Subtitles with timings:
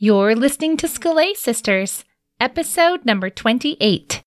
[0.00, 2.04] You're listening to Scholé Sisters,
[2.38, 4.22] episode number 28.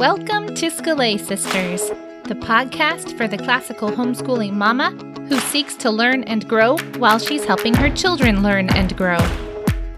[0.00, 1.88] Welcome to Scholé Sisters,
[2.24, 4.90] the podcast for the classical homeschooling mama
[5.28, 9.20] who seeks to learn and grow while she's helping her children learn and grow.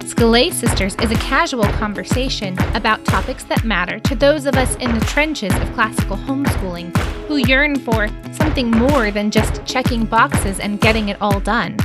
[0.04, 4.92] Scholé Sisters is a casual conversation about topics that matter to those of us in
[4.92, 6.94] the trenches of classical homeschooling
[7.26, 11.78] who yearn for something more than just checking boxes and getting it all done.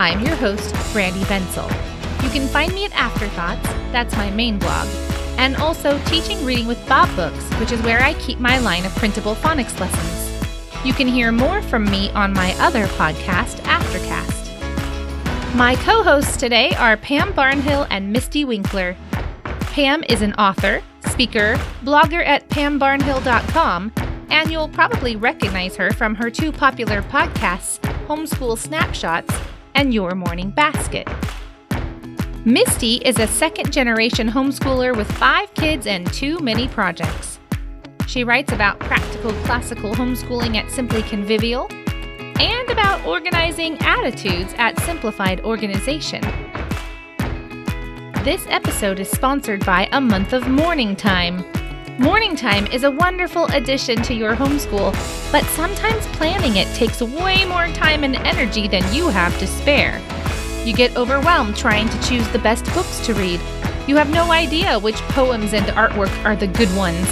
[0.00, 1.68] I'm your host, Brandy Vencel.
[2.24, 3.62] You can find me at Afterthoughts,
[3.92, 4.88] that's my main blog,
[5.38, 8.94] and also Teaching Reading with Bob Books, which is where I keep my line of
[8.96, 10.84] printable phonics lessons.
[10.84, 14.33] You can hear more from me on my other podcast, Aftercast.
[15.54, 18.96] My co hosts today are Pam Barnhill and Mystie Winckler.
[19.70, 21.54] Pam is an author, speaker,
[21.84, 23.92] blogger at pambarnhill.com,
[24.30, 27.78] and you'll probably recognize her from her two popular podcasts,
[28.08, 29.32] Homeschool Snapshots
[29.76, 31.06] and Your Morning Basket.
[32.44, 37.38] Misty is a second generation homeschooler with five kids and two mini projects.
[38.08, 41.68] She writes about practical classical homeschooling at Simply Convivial
[42.40, 46.20] and about organizing attitudes at Simplified Organization.
[48.24, 51.44] This episode is sponsored by a month of Morning Time.
[51.98, 54.92] Morning Time is a wonderful addition to your homeschool,
[55.30, 60.00] but sometimes planning it takes way more time and energy than you have to spare.
[60.64, 63.40] You get overwhelmed trying to choose the best books to read.
[63.86, 67.06] You have no idea which poems and artwork are the good ones.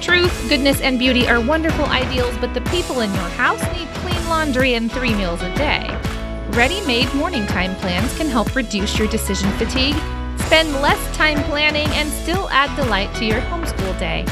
[0.00, 3.88] Truth, goodness, and beauty are wonderful ideals, but the people in your house need
[4.28, 5.86] laundry and three meals a day.
[6.50, 9.96] Ready made morning time plans can help reduce your decision fatigue,
[10.38, 14.24] spend less time planning, and still add delight to your homeschool day.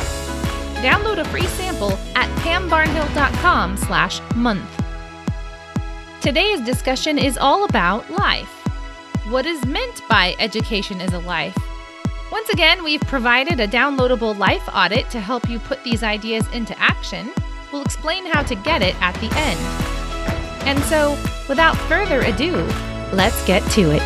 [0.83, 4.83] Download a free sample at pambarnhill.com slash month.
[6.21, 8.49] Today's discussion is all about life.
[9.31, 11.57] What is meant by education is a life?
[12.33, 16.79] Once again, we've provided a downloadable life audit to help you put these ideas into
[16.79, 17.31] action.
[17.77, 19.61] We'll explain how to get it at the end.
[20.67, 21.11] And so,
[21.47, 22.55] without further ado,
[23.13, 24.01] let's get to it.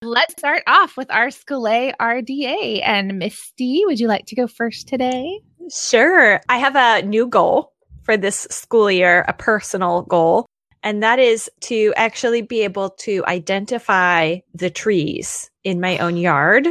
[0.00, 2.80] Let's start off with our Scholé RDA.
[2.82, 5.38] And Mystie, would you like to go first today?
[5.70, 6.40] Sure.
[6.48, 10.46] I have a new goal for this school year, a personal goal
[10.82, 16.68] and that is to actually be able to identify the trees in my own yard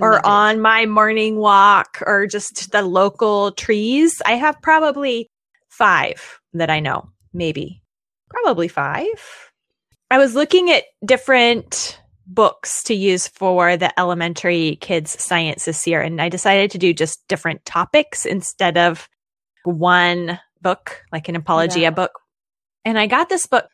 [0.00, 4.20] or on my morning walk or just the local trees.
[4.24, 5.30] I have probably
[5.68, 7.82] five that I know, maybe,
[8.30, 9.52] probably five.
[10.10, 16.00] I was looking at different books to use for the elementary kids science this year,
[16.00, 19.08] and I decided to do just different topics instead of
[19.64, 21.90] one book, like an apologia yeah.
[21.90, 22.12] book
[22.88, 23.66] and I got this book.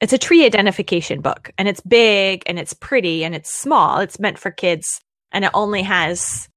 [0.00, 4.00] It's a tree identification book and it's big and it's pretty and it's small.
[4.00, 5.00] It's meant for kids
[5.32, 6.48] and it only has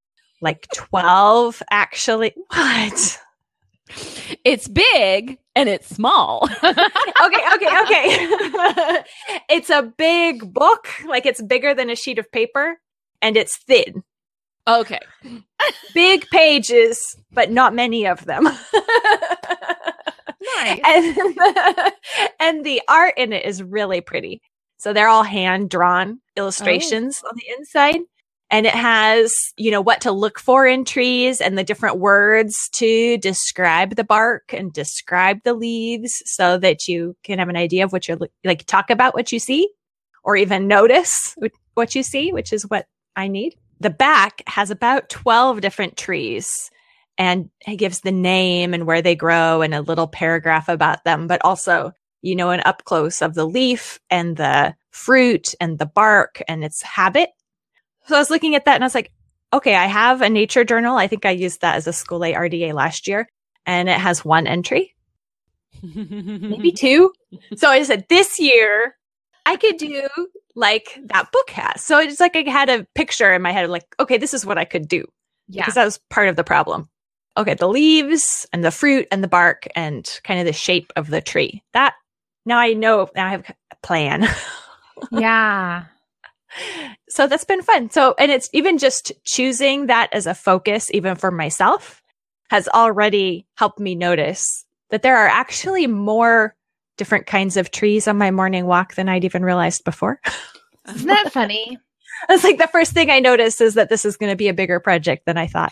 [0.42, 2.34] like 12 actually.
[2.48, 3.20] What?
[4.46, 6.48] It's big and it's small.
[6.64, 9.04] okay, okay, okay.
[9.50, 12.78] it's a big book, like it's bigger than a sheet of paper
[13.22, 14.04] and it's thin.
[14.68, 15.00] Okay.
[15.94, 18.48] big pages, but not many of them.
[20.58, 20.80] Nice.
[20.86, 21.94] And the,
[22.40, 24.42] and the art in it is really pretty.
[24.78, 26.30] So they're all hand drawn oh.
[26.38, 27.30] illustrations oh.
[27.30, 28.02] on the inside.
[28.52, 32.70] And it has, you know, what to look for in trees and the different words
[32.74, 37.84] to describe the bark and describe the leaves so that you can have an idea
[37.84, 39.70] of what you're like, talk about what you see
[40.24, 41.36] or even notice
[41.76, 43.56] what you see, which is what I need.
[43.80, 46.72] The back has about 12 different trees
[47.20, 51.28] and it gives the name and where they grow and a little paragraph about them,
[51.28, 55.86] but also, you know, an up close of the leaf and the fruit and the
[55.86, 57.30] bark and its habit.
[58.10, 59.12] So I was looking at that and I was like,
[59.54, 60.98] okay, I have a nature journal.
[60.98, 63.30] I think I used that as a scholé RDA last year
[63.66, 64.96] and it has one entry,
[65.82, 67.14] maybe two.
[67.56, 68.98] So I said this year
[69.46, 70.08] I could do
[70.56, 71.84] like that book has.
[71.84, 74.58] So it's like I had a picture in my head, like, okay, this is what
[74.58, 75.06] I could do.
[75.48, 75.62] Yeah.
[75.62, 76.90] Because that was part of the problem
[77.38, 81.10] okay, the leaves and the fruit and the bark and kind of the shape of
[81.10, 81.64] the tree.
[81.74, 81.94] That
[82.46, 84.28] now I know, now I have a plan.
[85.12, 85.86] yeah.
[87.10, 87.90] So that's been fun.
[87.90, 92.02] So, and it's even just choosing that as a focus, even for myself,
[92.50, 96.56] has already helped me notice that there are actually more
[96.98, 100.20] different kinds of trees on my morning walk than I'd even realized before.
[100.88, 101.78] Isn't that funny?
[102.28, 104.54] It's like, the first thing I noticed is that this is going to be a
[104.54, 105.72] bigger project than I thought.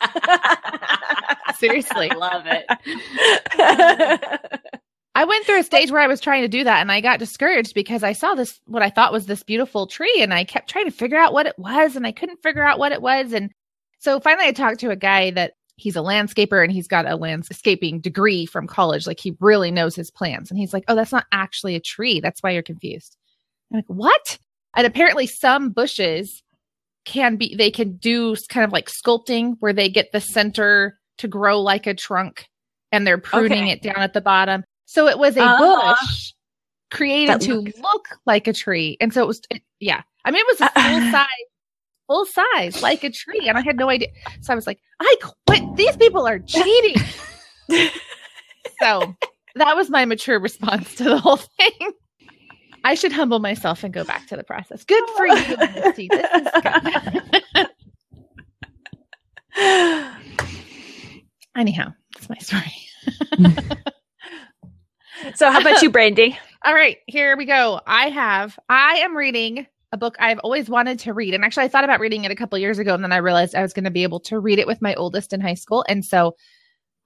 [1.58, 2.08] Seriously.
[2.08, 2.66] Love it.
[5.16, 7.18] I went through a stage where I was trying to do that and I got
[7.18, 10.68] discouraged because I saw this, what I thought was this beautiful tree and I kept
[10.68, 13.32] trying to figure out what it was and I couldn't figure out what it was.
[13.32, 13.50] And
[13.98, 17.16] so finally I talked to a guy that he's a landscaper and he's got a
[17.16, 19.06] landscaping degree from college.
[19.06, 20.50] Like he really knows his plants.
[20.50, 22.20] And he's like, oh, that's not actually a tree.
[22.20, 23.16] That's why you're confused.
[23.72, 24.38] I'm like, what?
[24.76, 26.42] And apparently some bushes
[27.06, 31.26] can be, they can do kind of like sculpting where they get the center to
[31.26, 32.48] grow like a trunk
[32.92, 33.72] and they're pruning Okay.
[33.72, 34.62] it down at the bottom.
[34.86, 35.94] So it was a Uh-huh.
[36.00, 36.32] bush
[36.90, 38.96] created to looked- look like a tree.
[39.00, 40.02] And so it was, it, yeah.
[40.24, 41.26] I mean, it was a full size,
[42.06, 43.48] full size, like a tree.
[43.48, 44.08] And I had no idea.
[44.40, 45.14] So I was like, I
[45.46, 45.62] quit.
[45.76, 47.02] These people are cheating.
[48.80, 49.14] so
[49.56, 51.92] that was my mature response to the whole thing.
[52.84, 54.84] I should humble myself and go back to the process.
[54.84, 56.08] Good for you, Mystie.
[56.08, 56.48] This is
[57.56, 57.66] good.
[61.56, 62.72] Anyhow, that's my story.
[65.34, 66.38] So, how about you, Brandy?
[66.64, 67.80] All right, here we go.
[67.86, 71.34] I have, I am reading a book I've always wanted to read.
[71.34, 73.54] And actually, I thought about reading it a couple years ago, and then I realized
[73.54, 75.84] I was going to be able to read it with my oldest in high school.
[75.88, 76.34] And so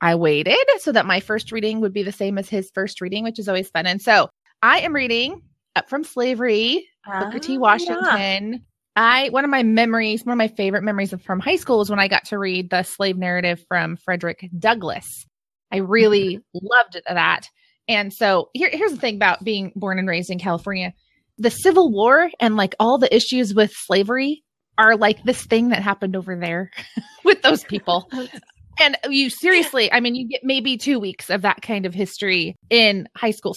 [0.00, 3.25] I waited so that my first reading would be the same as his first reading,
[3.25, 3.87] which is always fun.
[3.87, 4.28] And so
[4.62, 5.43] I am reading
[5.76, 7.56] Up from Slavery, Booker T.
[7.56, 8.64] Ah, Washington.
[8.96, 11.90] I one of my memories, one of my favorite memories of, from high school was
[11.90, 15.26] when I got to read the slave narrative from Frederick Douglass.
[15.73, 17.49] I really loved that.
[17.90, 20.94] And so here, here's the thing about being born and raised in California.
[21.38, 24.44] The Civil War and like all the issues with slavery
[24.78, 26.70] are like this thing that happened over there
[27.25, 28.08] with those people.
[28.78, 32.54] And you seriously, I mean, you get maybe two weeks of that kind of history
[32.70, 33.56] in high school.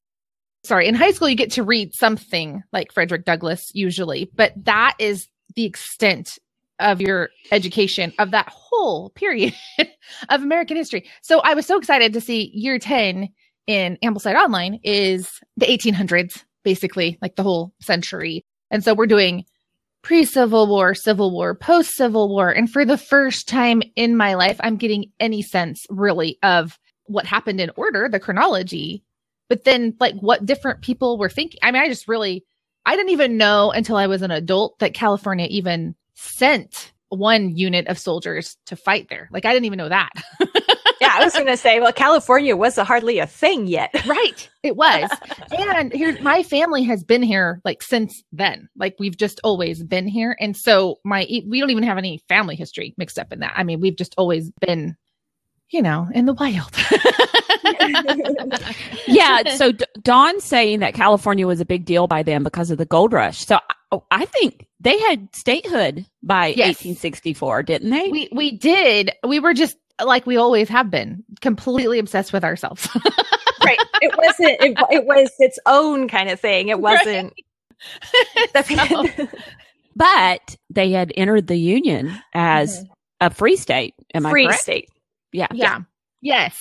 [0.64, 4.96] Sorry, in high school, you get to read something like Frederick Douglass usually, but that
[4.98, 6.40] is the extent
[6.80, 9.54] of your education of that whole period
[10.30, 11.08] of American history.
[11.22, 13.30] So I was so excited to see year 10
[13.68, 18.46] in Ambleside Online is the 1800s, basically, like the whole century.
[18.72, 19.46] And so we're doing
[20.02, 22.50] pre Civil War, Civil War, post Civil War.
[22.50, 27.26] And for the first time in my life, I'm getting any sense really of what
[27.26, 29.04] happened in order, the chronology,
[29.50, 31.60] but then like what different people were thinking.
[31.62, 32.46] I mean, I just really,
[32.86, 37.88] I didn't even know until I was an adult that California even sent one unit
[37.88, 39.30] of soldiers to fight there.
[39.32, 40.12] Like, I didn't even know that.
[41.04, 43.94] Yeah, I was going to say, well, California was a hardly a thing yet.
[44.08, 44.50] right.
[44.64, 45.10] It was.
[45.58, 48.70] and here, my family has been here like since then.
[48.78, 50.36] Like, we've just always been here.
[50.40, 53.54] And so, my, e, we don't even have any family history mixed up in that.
[53.56, 54.96] I mean, we've just always been,
[55.70, 56.72] you know, in the wild.
[59.08, 59.56] yeah.
[59.56, 62.86] So D- Dawn's saying that California was a big deal by them because of the
[62.86, 63.46] gold rush.
[63.46, 66.84] So I, oh, I think they had statehood by Yes.
[66.84, 68.10] 1864, didn't they?
[68.10, 69.12] we, we did.
[69.26, 72.88] We were just like we always have been completely obsessed with ourselves.
[73.66, 73.80] right.
[74.02, 76.70] It wasn't, it, it was its own kind of thing.
[76.70, 77.34] It wasn't.
[78.54, 79.30] the-
[79.96, 82.92] but they had entered the Union as mm-hmm.
[83.22, 83.94] a free state.
[84.14, 84.62] Am I free correct?
[84.62, 84.90] state.
[85.32, 85.48] Yeah.
[85.54, 85.80] Yeah.
[86.22, 86.58] Yes.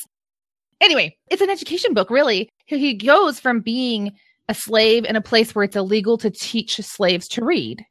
[0.80, 2.50] Anyway, it's an education book, really.
[2.66, 4.12] He- He goes from being
[4.48, 7.84] a slave in a place where it's illegal to teach slaves to read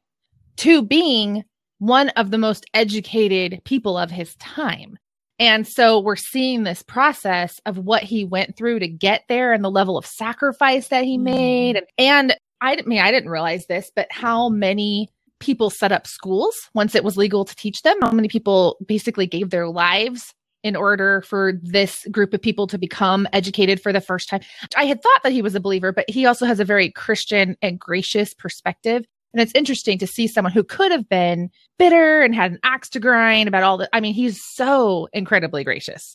[0.58, 1.44] to being
[1.78, 4.98] one of the most educated people of his time.
[5.42, 9.64] And so we're seeing this process of what he went through to get there and
[9.64, 11.22] the level of sacrifice that he Mhm.
[11.22, 11.76] made.
[11.76, 15.08] And, and I I mean I didn't realize this, but how many
[15.40, 17.96] people set up schools once it was legal to teach them?
[18.00, 20.32] How many people basically gave their lives
[20.62, 24.40] in order for this group of people to become educated for the first time.
[24.76, 27.56] I had thought that he was a believer, but he also has a very Christian
[27.62, 29.04] and gracious perspective.
[29.32, 32.88] And it's interesting to see someone who could have been bitter and had an axe
[32.90, 36.14] to grind about all the, I mean, he's so incredibly gracious.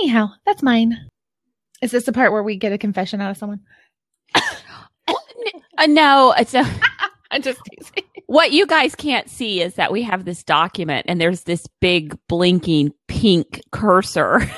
[0.00, 0.96] Anyhow, that's mine.
[1.82, 3.60] Is this the part where we get a confession out of someone?
[5.80, 6.62] Uh, no, it's a,
[7.30, 8.04] I'm just teasing.
[8.26, 12.18] what you guys can't see is that we have this document and there's this big
[12.28, 14.40] blinking pink cursor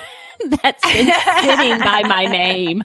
[0.63, 1.13] that's been
[1.43, 2.83] sitting by my name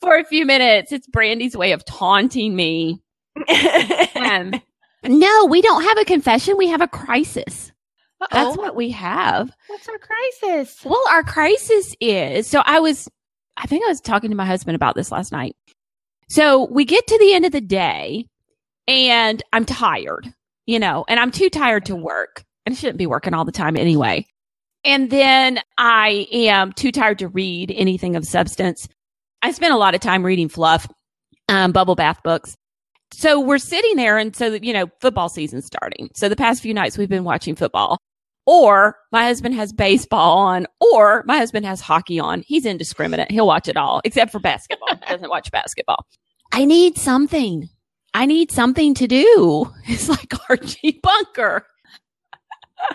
[0.00, 0.92] for a few minutes.
[0.92, 3.02] It's Brandy's way of taunting me.
[4.16, 4.54] Um,
[5.04, 6.56] no, we don't have a confession.
[6.56, 7.72] We have a crisis.
[8.20, 8.62] That's Uh-oh.
[8.62, 9.50] what we have.
[9.66, 10.80] What's our crisis?
[10.84, 13.08] Well, our crisis is so I was,
[13.56, 15.56] I think I was talking to my husband about this last night.
[16.30, 18.26] So we get to the end of the day
[18.88, 20.32] and I'm tired,
[20.66, 23.52] you know, and I'm too tired to work and I shouldn't be working all the
[23.52, 24.26] time anyway.
[24.84, 28.88] And then I am too tired to read anything of substance.
[29.42, 30.88] I spent a lot of time reading fluff,
[31.48, 32.56] um, bubble bath books.
[33.16, 36.10] So we're sitting there and so, you know, football season's starting.
[36.14, 37.98] So the past few nights we've been watching football
[38.46, 42.42] or my husband has baseball on or my husband has hockey on.
[42.46, 43.30] He's indiscriminate.
[43.30, 44.88] He'll watch it all except for basketball.
[44.90, 46.04] He doesn't watch basketball.
[46.52, 47.68] I need something.
[48.12, 49.72] I need something to do.
[49.86, 51.66] It's like Archie Bunker.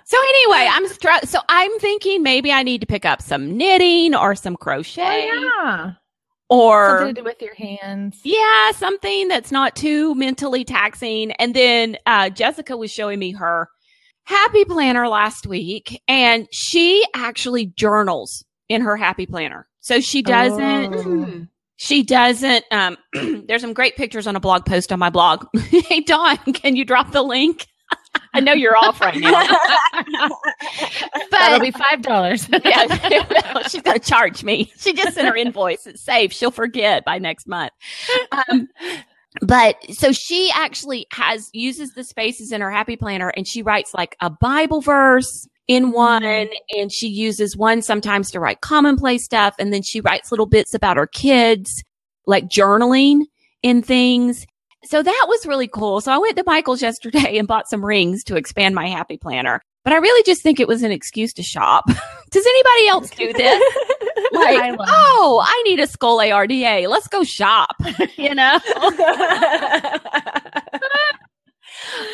[0.05, 4.13] So anyway, I'm str- so I'm thinking maybe I need to pick up some knitting
[4.13, 5.91] or some crochet Oh, yeah.
[6.49, 8.19] Or Something to do with your hands.
[8.23, 11.31] yeah, something that's not too mentally taxing.
[11.33, 13.69] And then uh, Jessica was showing me her
[14.23, 19.67] happy planner last week, and she actually journals in her happy planner.
[19.79, 20.95] So she doesn't.
[20.95, 21.45] Oh.
[21.77, 22.65] She doesn't.
[22.71, 22.97] Um,
[23.47, 25.45] there's some great pictures on a blog post on my blog.
[25.57, 27.67] hey, Dawn, can you drop the link?
[28.33, 29.47] I know you're off right now,
[29.91, 32.47] but That'll be five dollars.
[32.65, 34.71] yeah, she's going to charge me.
[34.77, 35.85] She just sent her invoice.
[35.87, 36.31] It's safe.
[36.31, 37.71] She'll forget by next month.
[38.31, 38.67] Um,
[39.41, 43.93] but so she actually has uses the spaces in her happy planner and she writes
[43.93, 49.55] like a Bible verse in one and she uses one sometimes to write commonplace stuff.
[49.59, 51.83] And then she writes little bits about her kids,
[52.25, 53.25] like journaling
[53.61, 54.47] in things.
[54.85, 56.01] So that was really cool.
[56.01, 59.61] So I went to Michael's yesterday and bought some rings to expand my happy planner.
[59.83, 61.85] But I really just think it was an excuse to shop.
[62.31, 63.63] Does anybody else do this?
[64.31, 66.87] Like, I oh, I need a Scholé RDA.
[66.87, 67.75] Let's go shop.
[68.15, 68.59] You know?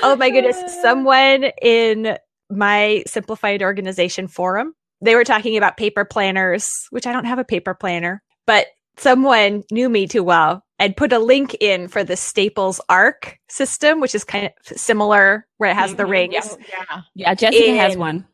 [0.01, 0.81] oh my goodness.
[0.81, 2.17] Someone in
[2.49, 7.43] my simplified organization forum, they were talking about paper planners, which I don't have a
[7.43, 8.67] paper planner, but
[8.97, 13.99] someone knew me too well and put a link in for the Staples ARC system,
[13.99, 17.01] which is kind of similar where it has the Mhm, rings yeah.
[17.15, 18.27] Yeah, Jessica has one.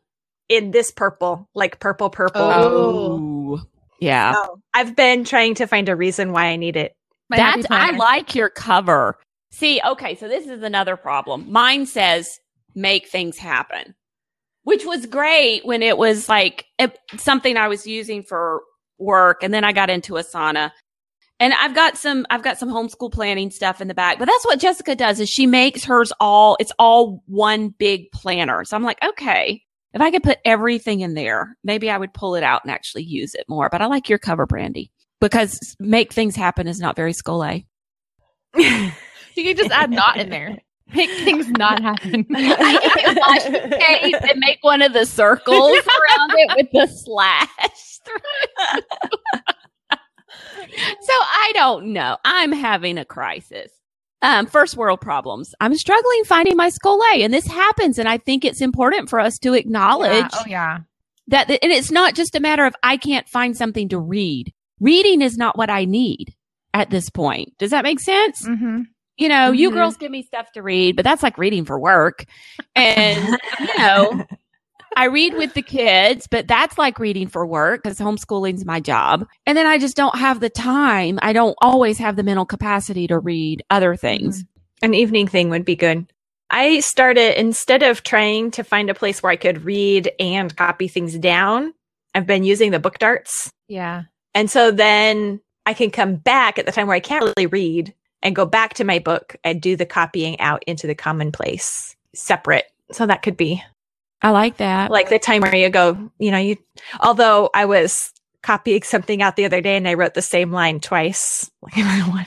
[0.48, 2.42] in this purple, like purple, purple.
[2.42, 3.62] Oh.
[4.00, 4.34] Yeah.
[4.36, 6.94] Oh, I've been trying to find a reason why I need it.
[7.30, 9.16] My That's I like your cover.
[9.52, 11.50] See, okay, so this is another problem.
[11.50, 12.40] Mine says
[12.74, 13.94] make things happen.
[14.64, 18.62] Which was great when it was like it, something I was using for
[19.02, 20.70] work and then I got into Asana.
[21.40, 24.18] And I've got some I've got some homeschool planning stuff in the back.
[24.18, 28.64] But that's what Jessica does is she makes hers all it's all one big planner.
[28.64, 32.36] So I'm like, okay, if I could put everything in there, maybe I would pull
[32.36, 33.68] it out and actually use it more.
[33.70, 37.66] But I like your cover, Brandy, because make things happen is not very scholé.
[39.34, 40.58] You can just add not in there.
[40.94, 42.26] Make things not happen.
[42.34, 47.91] I can wash the and make one of the circles around it with the slash
[48.04, 49.98] through.
[51.00, 52.16] so I don't know.
[52.24, 53.70] I'm having a crisis.
[54.22, 55.52] Um, first world problems.
[55.60, 57.98] I'm struggling finding my scholé, and this happens.
[57.98, 60.28] And I think it's important for us to acknowledge Yeah.
[60.32, 60.78] Oh yeah.
[61.28, 64.52] that, and it's not just a matter of I can't find something to read.
[64.80, 66.34] Reading is not what I need
[66.72, 67.56] at this point.
[67.58, 68.46] Does that make sense?
[68.46, 68.82] Mm-hmm.
[69.18, 69.74] you know, you Mhm.
[69.74, 72.24] girls give me stuff to read, but that's like reading for work.
[72.74, 74.24] And, you know,
[74.96, 79.26] I read with the kids, but that's like reading for work because homeschooling's my job.
[79.46, 81.18] And then I just don't have the time.
[81.22, 84.42] I don't always have the mental capacity to read other things.
[84.42, 84.84] Mm-hmm.
[84.84, 86.06] An evening thing would be good.
[86.50, 90.88] I started instead of trying to find a place where I could read and copy
[90.88, 91.72] things down,
[92.14, 93.50] I've been using the book darts.
[93.68, 94.02] Yeah.
[94.34, 97.94] And so then I can come back at the time where I can't really read
[98.22, 102.66] and go back to my book and do the copying out into the commonplace separate.
[102.92, 103.62] So that could be
[104.22, 104.90] I like that.
[104.90, 106.56] like the time where you go, you know, you,
[107.00, 108.12] although I was
[108.42, 111.50] copying something out the other day and I wrote the same line twice.
[111.62, 112.26] Like, everyone.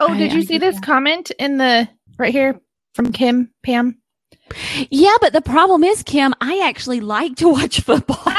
[0.00, 0.84] Oh, I- did you I see get this that.
[0.84, 2.60] comment in the right here
[2.94, 3.98] from Kim Pam?
[4.90, 8.22] yeah, but the problem is, Kim, I actually like to watch football.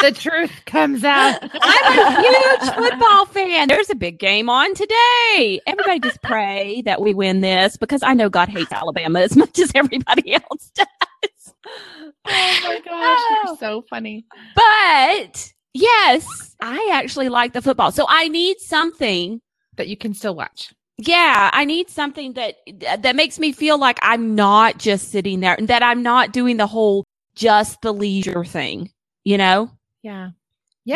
[0.00, 1.38] the truth comes out.
[1.62, 3.68] I'm a huge football fan.
[3.68, 5.60] There's a big game on today.
[5.66, 9.58] Everybody just pray that we win this because I know God hates Alabama as much
[9.58, 11.54] as everybody else does.
[11.66, 14.24] Oh my gosh, you're so funny.
[14.54, 17.92] But yes, I actually like the football.
[17.92, 19.40] So I need something.
[19.76, 20.74] That you can still watch.
[20.98, 22.56] Yeah, I need something that
[22.98, 26.58] that makes me feel like I'm not just sitting there and that I'm not doing
[26.58, 27.04] the whole
[27.34, 28.90] just the leisure thing,
[29.24, 29.70] you know?
[30.02, 30.30] Yeah.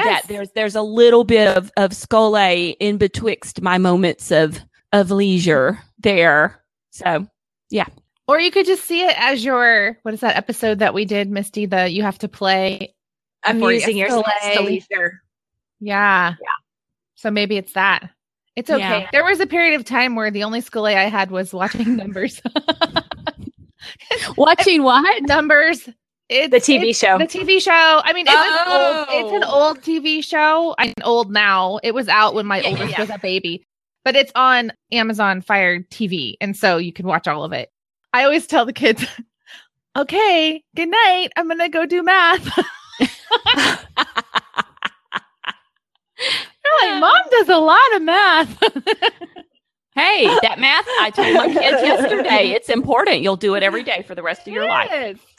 [0.04, 4.58] that there's there's a little bit of of scholé in betwixt my moments of
[4.92, 6.62] of leisure there.
[6.90, 7.26] So
[7.70, 7.86] yeah.
[8.26, 11.30] or you could just see it as your what is that episode that we did,
[11.30, 11.68] Mystie?
[11.68, 12.94] The you have to play.
[13.42, 15.22] I'm using to leisure.
[15.80, 16.30] Yeah.
[16.30, 16.34] Yeah.
[17.16, 18.10] So maybe it's that.
[18.56, 19.00] It's okay.
[19.00, 19.08] Yeah.
[19.12, 22.40] There was a period of time where the only school I had was watching numbers.
[24.36, 25.22] watching what?
[25.24, 25.88] numbers.
[26.28, 27.18] It's, The TV it's- show.
[27.18, 27.70] The TV show.
[28.04, 29.68] I mean, it's, an old, it's an Oh.
[29.68, 30.74] old TV show.
[30.78, 31.78] I'm old now.
[31.82, 33.00] It was out when my Yeah, yeah, oldest yeah.
[33.00, 33.64] was a baby.
[34.04, 36.34] but it's on Amazon Fire TV.
[36.40, 37.70] And so you can watch all of it.
[38.12, 39.02] I always tell the kids,
[39.96, 41.28] okay, good night.
[41.36, 42.44] I'm going to go do math.
[46.18, 48.62] They're like, mom does a lot of math.
[49.94, 53.20] Hey, that math I told my kids yesterday, it's important.
[53.20, 55.24] You'll do it every day for the rest of your life.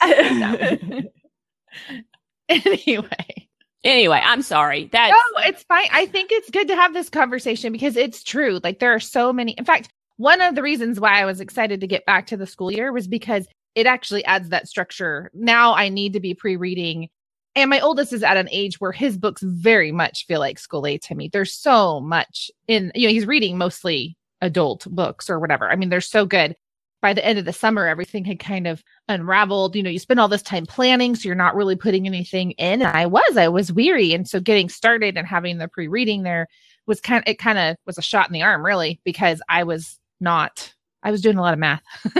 [2.48, 3.48] anyway.
[3.84, 4.88] Anyway, I'm sorry.
[4.90, 5.88] That's No, it's fine.
[5.92, 8.58] I think it's good to have this conversation because it's true.
[8.64, 9.52] Like there are so many.
[9.52, 12.46] In fact, one of the reasons why I was excited to get back to the
[12.46, 15.30] school year was because it actually adds that structure.
[15.34, 17.10] Now I need to be pre-reading
[17.56, 21.00] and my oldest is at an age where his books very much feel like scholé
[21.00, 21.30] to me.
[21.32, 25.70] There's so much in, you know, he's reading mostly adult books or whatever.
[25.70, 26.56] I mean, they're so good.
[27.02, 29.76] By the end of the summer, everything had kind of unraveled.
[29.76, 32.82] You know, you spend all this time planning, so you're not really putting anything in.
[32.82, 34.12] And I was, I was weary.
[34.12, 36.48] And so getting started and having the pre reading there
[36.86, 39.64] was kind of, it kind of was a shot in the arm, really, because I
[39.64, 41.82] was not, I was doing a lot of math.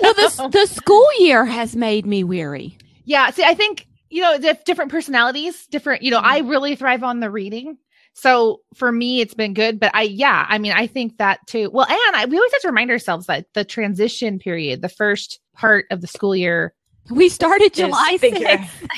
[0.00, 2.76] well, the, the school year has made me weary.
[3.04, 3.30] Yeah.
[3.30, 6.26] See, I think you know, different personalities, different, you know, mm-hmm.
[6.26, 7.78] I really thrive on the reading.
[8.14, 9.78] So for me, it's been good.
[9.78, 11.70] But I, yeah, I mean, I think that too.
[11.72, 15.40] Well, and I, we always have to remind ourselves that the transition period, the first
[15.52, 16.72] part of the school year,
[17.10, 18.68] we started July 6th.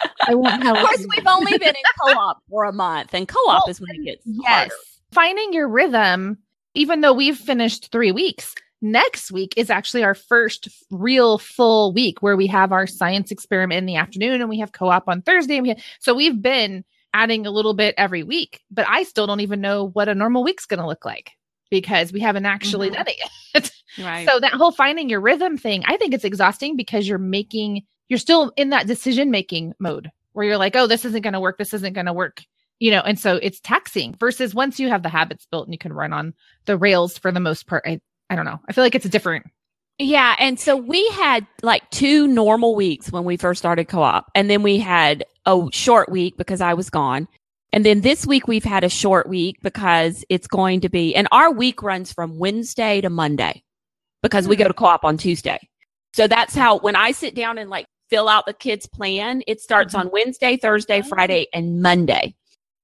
[0.28, 0.76] I won't have.
[0.76, 3.90] Of course, we've only been in co-op for a month, and co-op well, is when
[3.94, 4.44] it gets yes.
[4.46, 4.74] Harder.
[5.12, 6.38] Finding your rhythm,
[6.74, 12.20] even though we've finished three weeks, next week is actually our first real full week
[12.20, 15.56] where we have our science experiment in the afternoon and we have co-op on Thursday.
[15.56, 16.84] And we have, so we've been
[17.14, 20.42] adding a little bit every week, but I still don't even know what a normal
[20.42, 21.30] week's going to look like
[21.70, 22.96] because we haven't actually mm-hmm.
[22.96, 23.16] done it
[23.54, 23.70] yet.
[24.04, 24.28] right.
[24.28, 28.18] So that whole finding your rhythm thing, I think it's exhausting because you're making, you're
[28.18, 31.58] still in that decision making mode where you're like, oh, this isn't going to work.
[31.58, 32.42] This isn't going to work.
[32.78, 35.78] You know, and so it's taxing versus once you have the habits built and you
[35.78, 36.34] can run on
[36.64, 38.00] the rails for the most part, I,
[38.32, 38.58] I don't know.
[38.66, 39.44] I feel like it's a different.
[39.98, 40.34] Yeah.
[40.38, 44.30] And so we had like two normal weeks when we first started co op.
[44.34, 47.28] And then we had a short week because I was gone.
[47.74, 51.28] And then this week we've had a short week because it's going to be, and
[51.30, 53.62] our week runs from Wednesday to Monday
[54.22, 55.58] because we go to co op on Tuesday.
[56.14, 59.60] So that's how, when I sit down and like fill out the kids' plan, it
[59.60, 60.06] starts mm-hmm.
[60.06, 61.08] on Wednesday, Thursday, oh.
[61.08, 62.34] Friday, and Monday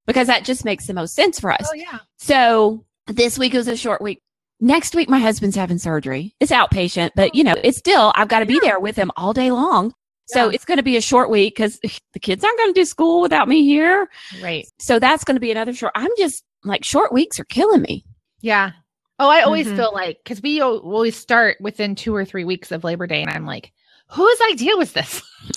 [0.06, 1.66] because that just makes the most sense for us.
[1.70, 2.00] Oh, yeah.
[2.18, 4.20] So this week was a short week
[4.60, 6.34] next week my husband's having surgery.
[6.40, 9.32] It's outpatient, but you know, it's still I've got to be there with him all
[9.32, 9.94] day long.
[10.26, 10.54] So yeah.
[10.54, 11.78] it's going to be a short week because
[12.12, 14.08] the kids aren't going to do school without me here.
[14.42, 14.66] Right.
[14.78, 15.92] So that's going to be another short.
[15.94, 18.04] I'm just like short weeks are killing me.
[18.40, 18.72] Yeah.
[19.18, 19.76] Oh, I always mm-hmm.
[19.76, 23.30] feel like because we always start within two or three weeks of Labor Day, and
[23.30, 23.72] I'm like,
[24.08, 25.22] whose idea was this?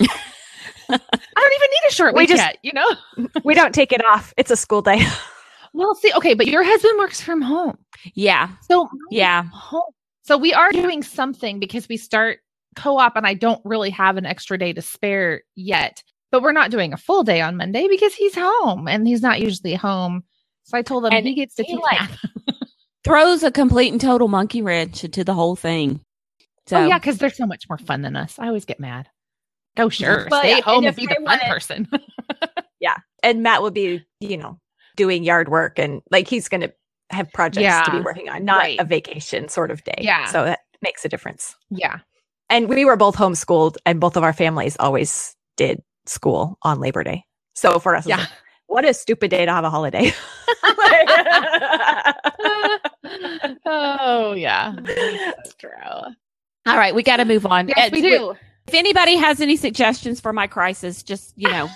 [0.88, 2.58] I don't even need a short we week just, yet.
[2.62, 4.34] You know, we don't take it off.
[4.36, 5.06] It's a school day.
[5.72, 7.78] Well, see, okay, but your husband works from home.
[8.14, 8.50] Yeah.
[8.68, 9.44] So yeah.
[9.44, 9.92] Home.
[10.22, 12.38] So we are doing something because we start
[12.76, 16.02] co-op and I don't really have an extra day to spare yet.
[16.30, 19.40] But we're not doing a full day on Monday because he's home and he's not
[19.40, 20.24] usually home.
[20.64, 22.08] So I told him and he gets to he like
[23.04, 26.00] throws a complete and total monkey wrench into the whole thing.
[26.66, 28.38] So oh, yeah, because they're so much more fun than us.
[28.38, 29.08] I always get mad.
[29.76, 31.88] Go sure, but, stay home and be the fun person.
[32.80, 34.58] yeah, and Matt would be, you know,
[35.02, 36.72] doing yard work and like he's going to
[37.10, 38.78] have projects yeah, to be working on, not right.
[38.78, 39.96] a vacation sort of day.
[39.98, 40.26] Yeah.
[40.26, 41.56] So that makes a difference.
[41.70, 41.98] Yeah.
[42.48, 47.02] And we were both homeschooled and both of our families always did school on Labor
[47.02, 47.24] Day.
[47.54, 48.26] So for us, yeah.
[48.68, 50.12] what a stupid day to have a holiday.
[53.66, 54.72] oh yeah.
[54.84, 55.70] That's true.
[56.64, 57.66] All right, we got to move on.
[57.66, 58.36] Yes, uh, we do.
[58.68, 61.68] If anybody has any suggestions for my crisis, just, you know,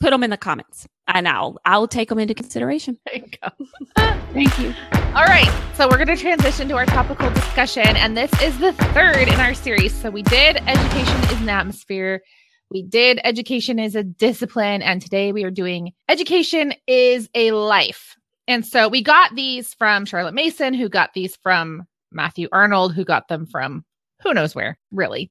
[0.00, 2.98] put them in the comments and I'll I'll take them into consideration.
[3.06, 3.66] There you go.
[4.32, 4.74] Thank you.
[5.14, 8.72] All right, so we're going to transition to our topical discussion, and this is the
[8.72, 9.94] third in our series.
[9.94, 12.22] So we did education is an atmosphere.
[12.70, 18.16] We did education is a discipline, and today we are doing education is a life.
[18.46, 23.04] And so we got these from Charlotte Mason, who got these from Matthew Arnold, who
[23.04, 23.84] got them from
[24.22, 25.30] who knows where, really.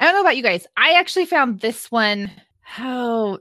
[0.00, 0.66] I don't know about you guys.
[0.76, 2.30] I actually found this one.
[2.78, 3.38] Oh,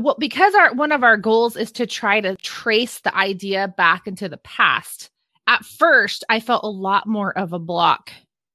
[0.00, 4.06] well because our one of our goals is to try to trace the idea back
[4.06, 5.10] into the past.
[5.46, 8.12] At first i felt a lot more of a block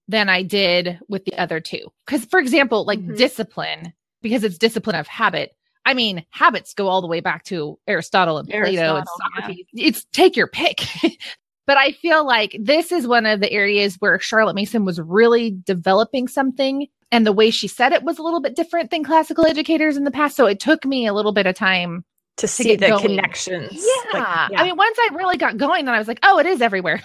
[0.08, 1.88] than i did with the other two.
[2.06, 3.16] Because for example like mm-hmm.
[3.16, 5.56] discipline because it's discipline of habit.
[5.86, 9.68] I mean habits go all the way back to aristotle and aristotle, plato and socrates
[9.74, 9.88] yeah.
[9.88, 10.82] it's take your pick.
[11.68, 15.52] But i feel like this is one of the areas where charlotte mason was really
[15.52, 19.46] developing something and the way she said it was a little bit different than classical
[19.46, 20.36] educators in the past.
[20.36, 22.06] So it took me a little bit of time
[22.38, 23.02] to see the going.
[23.02, 23.74] connections.
[23.74, 24.20] Yeah.
[24.20, 24.62] Like, yeah.
[24.62, 27.02] I mean, once I really got going, then I was like, oh, it is everywhere.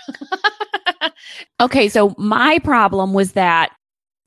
[1.60, 1.88] okay.
[1.88, 3.72] So my problem was that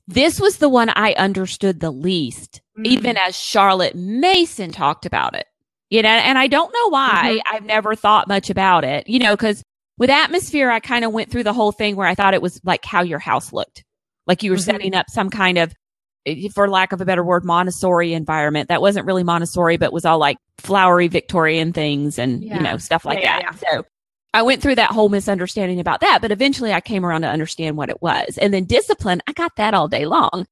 [0.06, 2.86] this was the one I understood the least, mm-hmm.
[2.86, 5.46] even as Charlotte Mason talked about it.
[5.90, 7.56] You know, and I don't know why mm-hmm.
[7.56, 9.62] I've never thought much about it, you know, because
[9.96, 12.60] with atmosphere, I kind of went through the whole thing where I thought it was
[12.62, 13.84] like how your house looked.
[14.28, 14.70] Like you were mm-hmm.
[14.70, 15.74] setting up some kind of
[16.52, 18.68] for lack of a better word, Montessori environment.
[18.68, 22.56] That wasn't really Montessori, but was all like flowery Victorian things and, yeah.
[22.56, 23.58] you know, stuff like yeah, that.
[23.62, 23.84] Yeah, so
[24.34, 27.76] I went through that whole misunderstanding about that, but eventually I came around to understand
[27.76, 28.36] what it was.
[28.38, 30.46] And then discipline, I got that all day long.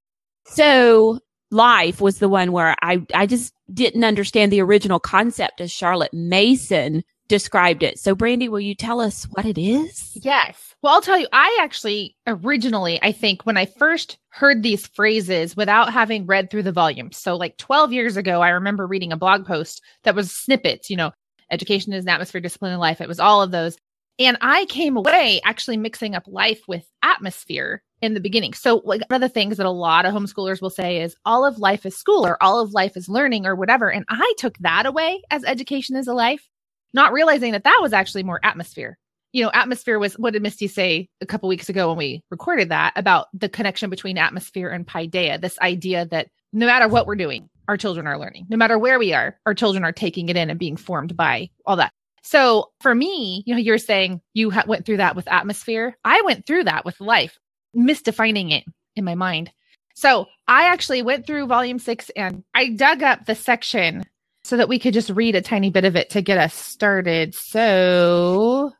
[0.47, 5.71] So life was the one where I, I just didn't understand the original concept as
[5.71, 7.99] Charlotte Mason described it.
[7.99, 10.13] So Brandy, will you tell us what it is?
[10.15, 10.75] Yes.
[10.87, 15.57] Well, I'll tell you, I actually originally, I think when I first heard these phrases
[15.57, 17.17] without having read through the volumes.
[17.17, 20.97] So like 12 years ago, I remember reading a blog post that was snippets, you
[20.97, 21.11] know,
[21.51, 23.01] education is an atmosphere, discipline, in life.
[23.01, 23.77] It was all of those.
[24.21, 28.55] And I came away actually mixing up life with atmosphere in the beginning.
[28.55, 31.45] So, like, one of the things that a lot of homeschoolers will say is all
[31.45, 33.91] of life is school or all of life is learning or whatever.
[33.91, 36.49] And I took that away as education is a life,
[36.95, 38.99] not realizing that that was actually more atmosphere.
[39.37, 42.71] You know, atmosphere was what did Mystie say a couple weeks ago when we recorded
[42.71, 47.17] that about the connection between atmosphere and paideia, this idea that no matter what we're
[47.17, 48.47] doing, our children are learning.
[48.49, 51.51] No matter where we are, our children are taking it in and being formed by
[51.67, 51.93] all that.
[52.23, 55.99] So for me, you know, you're saying you ha- went through that with atmosphere.
[56.03, 57.39] I went through that with life,
[57.77, 59.53] misdefining it in my mind.
[59.97, 64.05] So I actually went through volume six and I dug up the section
[64.45, 67.35] so that we could just read a tiny bit of it to get us started.
[67.35, 68.73] So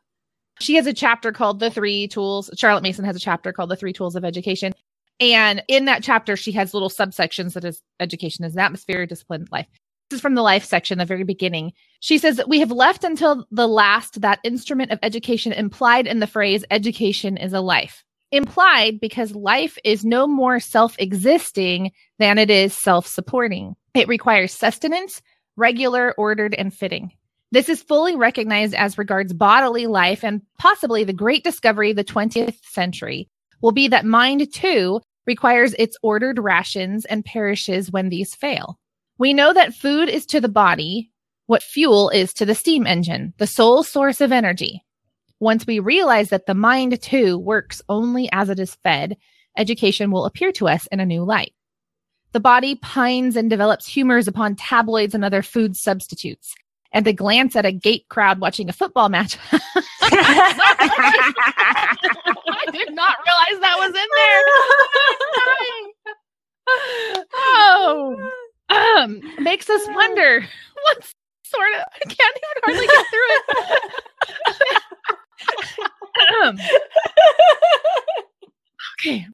[0.59, 2.49] she has a chapter called The Three Tools.
[2.57, 4.73] Charlotte Mason has a chapter called The Three Tools of Education.
[5.19, 9.47] And in that chapter, she has little subsections that is education is an atmosphere, discipline,
[9.51, 9.67] life.
[10.09, 11.73] This is from the life section, the very beginning.
[11.99, 16.27] She says we have left until the last that instrument of education implied in the
[16.27, 18.03] phrase education is a life.
[18.31, 23.75] Implied because life is no more self existing than it is self supporting.
[23.93, 25.21] It requires sustenance,
[25.55, 27.11] regular, ordered, and fitting.
[27.51, 32.03] This is fully recognized as regards bodily life, and possibly the great discovery of the
[32.03, 33.29] 20th century
[33.61, 38.77] will be that mind too requires its ordered rations and perishes when these fail.
[39.17, 41.11] We know that food is to the body
[41.47, 44.83] what fuel is to the steam engine, the sole source of energy.
[45.39, 49.15] Once we realize that the mind too works only as it is fed,
[49.57, 51.53] education will appear to us in a new light.
[52.33, 56.53] The body pines and develops humors upon tabloids and other food substitutes.
[56.93, 59.37] And to glance at a gate crowd watching a football match.
[59.51, 60.35] I
[62.71, 64.43] did not realize that was in there.
[67.33, 68.31] oh,
[68.69, 70.45] um, makes us wonder
[70.83, 71.83] what sort of.
[71.93, 74.81] I can't even hardly get through it.
[76.43, 76.57] um,
[78.99, 79.27] okay,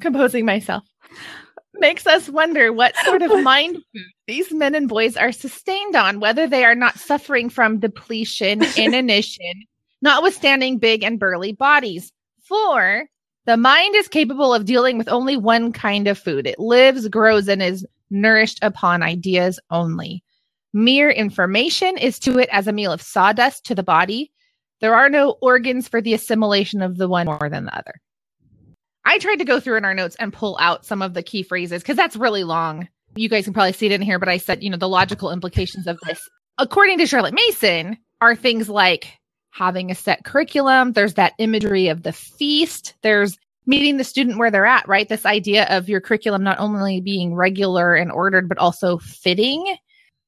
[0.00, 0.84] composing myself
[1.74, 6.20] makes us wonder what sort of mind food these men and boys are sustained on,
[6.20, 9.64] whether they are not suffering from depletion, inanition,
[10.02, 12.12] notwithstanding big and burly bodies.
[12.42, 13.04] For
[13.46, 16.46] the mind is capable of dealing with only one kind of food.
[16.46, 20.22] It lives, grows, and is nourished upon ideas only.
[20.72, 24.32] Mere information is to it as a meal of sawdust to the body.
[24.80, 28.00] There are no organs for the assimilation of the one more than the other.
[29.04, 31.42] I tried to go through in our notes and pull out some of the key
[31.42, 32.88] phrases because that's really long.
[33.16, 35.30] You guys can probably see it in here, but I said, you know, the logical
[35.30, 39.18] implications of this, according to Charlotte Mason, are things like
[39.50, 40.92] having a set curriculum.
[40.92, 42.94] There's that imagery of the feast.
[43.02, 45.08] There's meeting the student where they're at, right?
[45.08, 49.76] This idea of your curriculum not only being regular and ordered, but also fitting.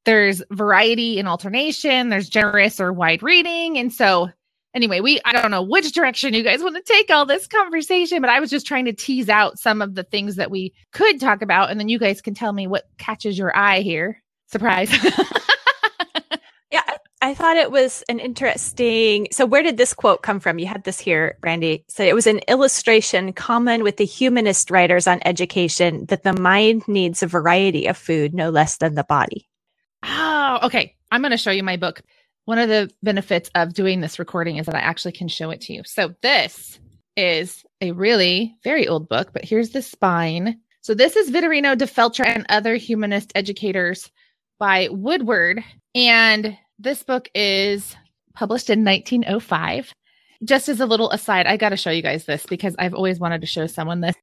[0.04, 2.08] There's variety and alternation.
[2.08, 3.78] There's generous or wide reading.
[3.78, 4.30] And so
[4.76, 8.20] anyway, we I don't know which direction you guys want to take all this conversation,
[8.20, 11.18] but I was just trying to tease out some of the things that we could
[11.18, 14.22] talk about, and then you guys can tell me what catches your eye here.
[14.48, 14.92] Surprise.
[16.70, 16.82] yeah,
[17.20, 19.26] I thought it was an interesting.
[19.32, 20.58] So, where did this quote come from?
[20.58, 21.84] You had this here, Brandy.
[21.88, 26.86] So, it was an illustration common with the humanist writers on education that the mind
[26.86, 29.48] needs a variety of food no less than the body.
[30.04, 30.94] Oh, okay.
[31.10, 32.02] I'm going to show you my book
[32.46, 35.60] one of the benefits of doing this recording is that I actually can show it
[35.62, 35.82] to you.
[35.84, 36.78] So this
[37.16, 40.60] is a really very old book, but here's the spine.
[40.80, 44.10] So this is Vittorino da Feltre and other humanist educators
[44.60, 45.62] by Woodward.
[45.94, 47.96] And this book is
[48.34, 49.92] published in 1905.
[50.44, 53.18] Just as a little aside, I got to show you guys this because I've always
[53.18, 54.14] wanted to show someone this.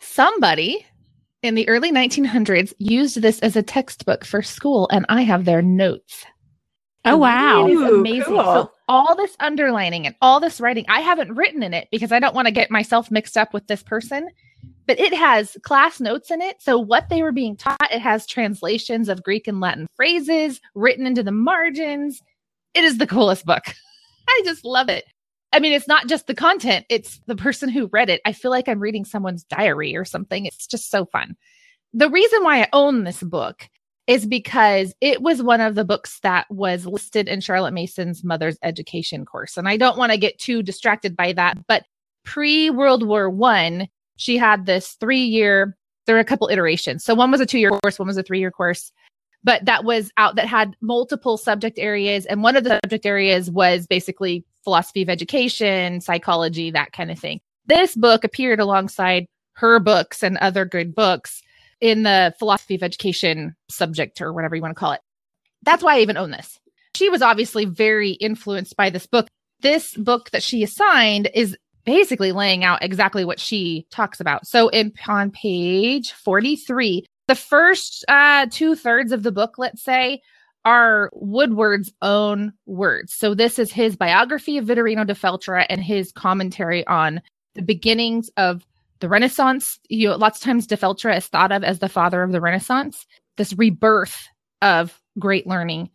[0.00, 0.86] Somebody
[1.42, 5.60] in the early 1900s used this as a textbook for school, and I have their
[5.60, 6.24] notes
[7.04, 7.66] Oh wow.
[7.66, 8.24] It is Ooh, amazing.
[8.24, 8.42] cool.
[8.42, 12.18] So all this underlining and all this writing, I haven't written in it because I
[12.18, 14.28] don't want to get myself mixed up with this person.
[14.86, 16.60] But it has class notes in it.
[16.60, 21.06] So what they were being taught, it has translations of Greek and Latin phrases written
[21.06, 22.20] into the margins.
[22.74, 23.62] It is the coolest book.
[24.28, 25.04] I just love it.
[25.52, 28.20] I mean, it's not just the content, it's the person who read it.
[28.24, 30.46] I feel like I'm reading someone's diary or something.
[30.46, 31.36] It's just so fun.
[31.92, 33.68] The reason why I own this book
[34.06, 38.58] is because it was one of the books that was listed in Charlotte Mason's mother's
[38.62, 39.56] education course.
[39.56, 41.84] And I don't want to get too distracted by that, but
[42.24, 47.04] pre World War One, she had this three year, there were a couple iterations.
[47.04, 48.92] So one was a two year course, one was a three year course,
[49.42, 52.26] but that was out that had multiple subject areas.
[52.26, 57.18] And one of the subject areas was basically philosophy of education, psychology, that kind of
[57.18, 57.40] thing.
[57.66, 61.42] This book appeared alongside her books and other good books
[61.84, 65.02] in the philosophy of education subject or whatever you want to call it.
[65.62, 66.58] That's why I even own this.
[66.96, 69.28] She was obviously very influenced by this book.
[69.60, 74.46] This book that she assigned is basically laying out exactly what she talks about.
[74.46, 80.22] So in on page 43, the first uh, two thirds of the book, let's say,
[80.64, 83.12] are Woodward's own words.
[83.12, 87.20] So this is his biography of Vittorino da Feltre and his commentary on
[87.54, 88.64] the beginnings of
[89.04, 89.78] the Renaissance.
[89.90, 92.40] You know, lots of times da Feltre is thought of as the father of the
[92.40, 94.26] Renaissance, this rebirth
[94.62, 95.90] of great learning.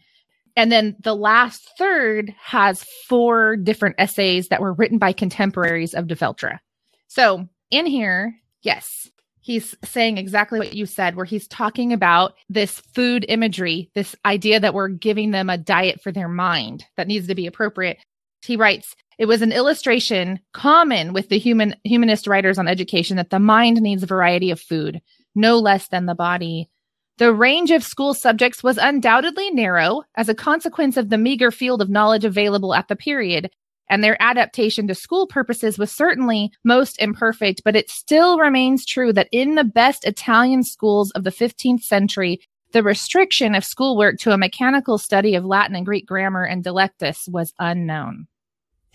[0.56, 6.06] And then the last third has four different essays that were written by contemporaries of
[6.06, 6.60] da Feltre.
[7.08, 12.80] So in here, yes, he's saying exactly what you said, where he's talking about this
[12.94, 17.26] food imagery, this idea that we're giving them a diet for their mind that needs
[17.26, 17.98] to be appropriate.
[18.46, 23.30] He writes, it was an illustration common with the human humanist writers on education that
[23.30, 25.02] the mind needs a variety of food,
[25.36, 26.70] no less than the body.
[27.18, 31.82] The range of school subjects was undoubtedly narrow as a consequence of the meager field
[31.82, 33.52] of knowledge available at the period,
[33.90, 39.12] and their adaptation to school purposes was certainly most imperfect, but it still remains true
[39.12, 42.40] that in the best Italian schools of the 15th century,
[42.72, 47.28] the restriction of schoolwork to a mechanical study of Latin and Greek grammar and delectus
[47.28, 48.29] was unknown.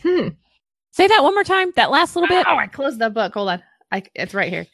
[0.05, 0.29] Hmm.
[0.93, 1.73] Say that one more time.
[1.77, 2.47] That last little bit.
[2.49, 3.35] Oh, I closed the book.
[3.35, 3.63] Hold on.
[3.91, 4.67] I, it's right here.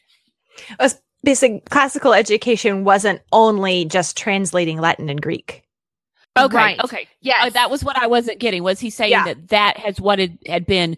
[0.79, 5.63] Was basic classical education wasn't only just translating Latin and Greek.
[6.37, 6.55] Okay.
[6.55, 6.79] Right.
[6.83, 7.07] Okay.
[7.21, 7.43] Yes.
[7.45, 8.63] Oh, that was what I wasn't getting.
[8.63, 9.25] Was he saying Yeah.
[9.25, 10.97] that that has what it had been?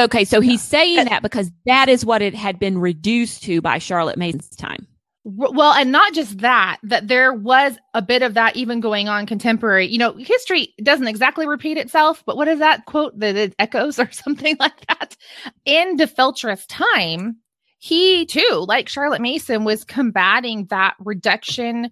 [0.00, 3.60] Okay, so he's saying Uh, that because that is what it had been reduced to
[3.60, 4.86] by Charlotte Mason's time.
[5.28, 9.26] Well, and not just that, that there was a bit of that even going on
[9.26, 9.84] contemporary.
[9.88, 13.98] You know, history doesn't exactly repeat itself, but what is that quote that it echoes
[13.98, 15.16] or something like that?
[15.64, 17.38] In da Feltre's time,
[17.78, 21.90] he too, like Charlotte Mason, was combating that reduction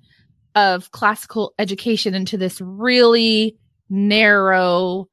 [0.55, 3.57] of classical education into this really
[3.91, 5.09] narrow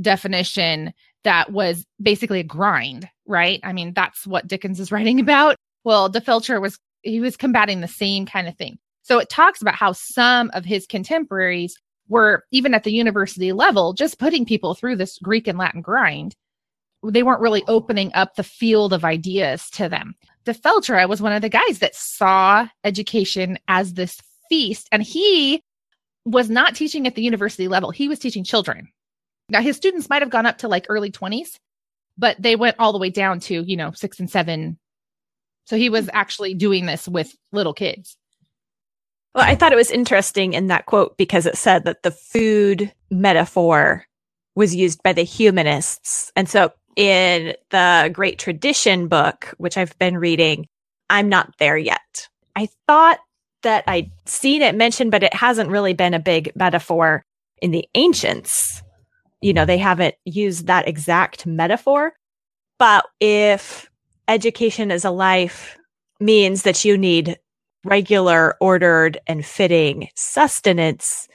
[0.00, 3.60] definition that was basically a grind, right?
[3.62, 5.54] I mean, that's what Dickens is writing about.
[5.84, 6.20] Well, De
[6.60, 8.78] was he was combating the same kind of thing.
[9.02, 11.76] So it talks about how some of his contemporaries
[12.08, 16.36] were even at the university level just putting people through this Greek and Latin grind.
[17.02, 20.14] They weren't really opening up the field of ideas to them.
[20.44, 25.62] Da Feltre was one of the guys that saw education as this feast and he
[26.24, 27.90] was not teaching at the university level.
[27.90, 28.88] He was teaching children.
[29.48, 31.56] Now his students might have gone up to like early 20s,
[32.18, 34.78] but they went all the way down to, you know, 6 and 7
[35.70, 38.16] so he was actually doing this with little kids.
[39.36, 42.92] Well, I thought it was interesting in that quote because it said that the food
[43.08, 44.04] metaphor
[44.56, 46.32] was used by the humanists.
[46.34, 50.66] And so in the Great Tradition book, which I've been reading,
[51.08, 52.28] I'm not there yet.
[52.56, 53.20] I thought
[53.62, 57.22] that I'd seen it mentioned, but it hasn't really been a big metaphor
[57.62, 58.82] in the ancients.
[59.40, 62.14] You know, they haven't used that exact metaphor.
[62.80, 63.89] But if
[64.30, 65.76] education as a life
[66.20, 67.38] means that you need
[67.84, 71.28] regular, ordered, and fitting sustenance,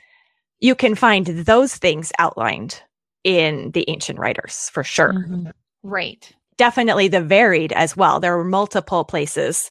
[0.60, 2.82] you can find those things outlined
[3.24, 5.14] in the ancient writers for sure.
[5.14, 5.50] Mm-hmm.
[5.84, 6.32] Right.
[6.58, 8.20] Definitely the varied as well.
[8.20, 9.70] There were multiple places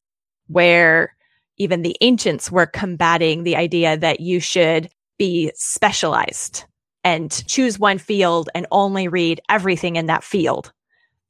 [0.48, 1.16] where
[1.56, 6.64] even the ancients were combating the idea that you should be specialized
[7.04, 10.72] and choose one field and only read everything in that field.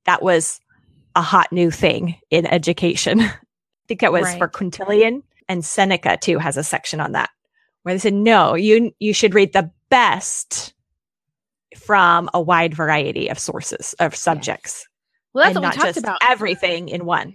[0.06, 0.60] That was
[1.14, 3.20] a hot new thing in education.
[3.20, 3.32] I
[3.88, 4.38] think that was Right.
[4.38, 7.30] for Quintilian and Seneca too has a section on that
[7.82, 10.72] where they said, no, you, you should read the best
[11.76, 14.86] from a wide variety of sources of subjects
[15.34, 16.18] Well, that's what we talked just about.
[16.22, 17.34] everything in one.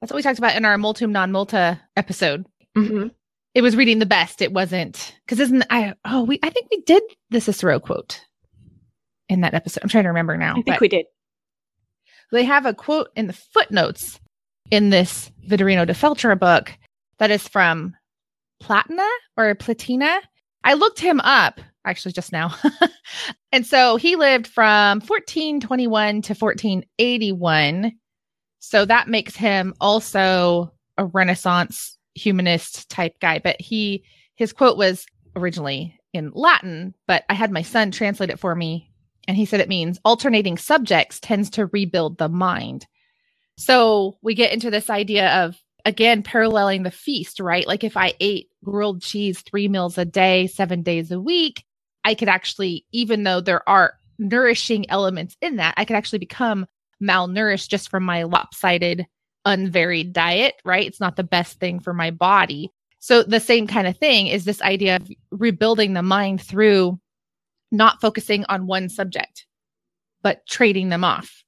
[0.00, 2.44] That's what we talked about in our multum non multa episode.
[2.76, 3.08] Mm-hmm.
[3.54, 4.42] it was reading the best.
[4.42, 8.20] It wasn't because isn't I oh we I think we did the Cicero quote
[9.28, 9.82] in that episode.
[9.82, 10.54] I'm trying to remember now.
[10.56, 11.06] I think we did.
[12.32, 14.18] They have a quote in the footnotes
[14.70, 16.72] in this Vittorino da Feltre book
[17.18, 17.94] that is from
[18.60, 20.18] Platina or Platina.
[20.64, 22.54] I looked him up actually just now.
[23.52, 27.92] and so he lived from 1421 to 1481.
[28.60, 33.40] So that makes him also a Renaissance humanist type guy.
[33.40, 34.04] But he,
[34.36, 38.91] his quote was originally in Latin, but I had my son translate it for me.
[39.28, 42.86] And he said it means alternating subjects tends to rebuild the mind.
[43.56, 47.66] So we get into this idea of, again, paralleling the feast, right?
[47.66, 51.64] Like if I ate grilled cheese three meals a day, seven days a week,
[52.04, 56.66] I could actually, even though there are nourishing elements in that, I could actually become
[57.02, 59.06] malnourished just from my lopsided,
[59.44, 60.86] unvaried diet, right?
[60.86, 62.72] It's not the best thing for my body.
[62.98, 67.00] So the same kind of thing is this idea of rebuilding the mind through
[67.72, 69.46] not focusing on one subject,
[70.22, 71.42] but trading them off.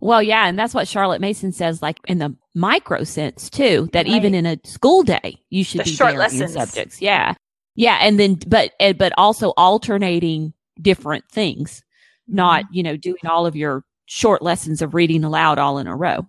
[0.00, 4.06] Well, yeah, and that's what Charlotte Mason says, like in the micro sense too, that
[4.06, 4.14] right.
[4.14, 7.00] even in a school day, you should the be short lessons subjects.
[7.00, 7.34] Yeah,
[7.76, 11.84] yeah, and then but eh, but also alternating different things,
[12.26, 12.74] not mm-hmm.
[12.74, 16.26] you know doing all of your short lessons of reading aloud all in a row.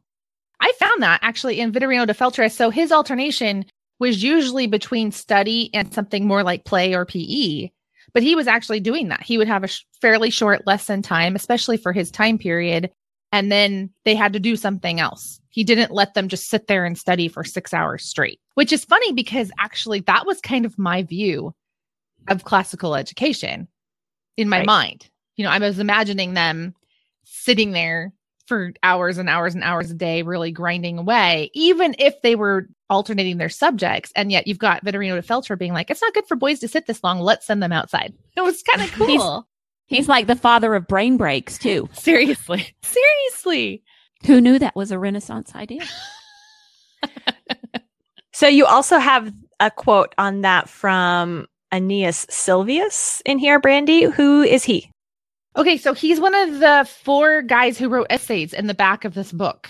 [0.60, 2.51] I found that actually in Vittorino da Feltre.
[2.51, 3.65] So his alternation
[3.99, 7.69] was usually between study and something more like play or PE.
[8.13, 9.23] But he was actually doing that.
[9.23, 12.91] He would have a sh- fairly short lesson time, especially for his time period.
[13.32, 15.41] And then they had to do something else.
[15.49, 18.86] He didn't let them just sit there and study for six hours straight, which is
[18.86, 21.54] funny because actually that was kind of my view
[22.28, 23.67] of classical education
[24.38, 24.67] in my right.
[24.67, 25.10] mind.
[25.36, 26.76] You know, I was imagining them
[27.23, 28.13] sitting there
[28.53, 32.67] for hours and hours and hours a day, really grinding away, even if they were
[32.87, 34.11] alternating their subjects.
[34.15, 36.67] And yet you've got Vittorino da Feltre being like, it's not good for boys to
[36.67, 37.19] sit this long.
[37.19, 38.13] Let's send them outside.
[38.35, 39.47] It was kind of cool.
[39.87, 41.89] he's, he's like the father of brain breaks, too.
[41.93, 42.75] Seriously.
[42.83, 43.83] Seriously.
[44.25, 45.83] Who knew that was a Renaissance idea?
[48.33, 54.03] so you also have a quote on that from Aeneas Silvius in here, Brandy.
[54.03, 54.89] Who is he?
[55.55, 59.13] Okay, so he's one of the four guys who wrote essays in the back of
[59.13, 59.69] this book.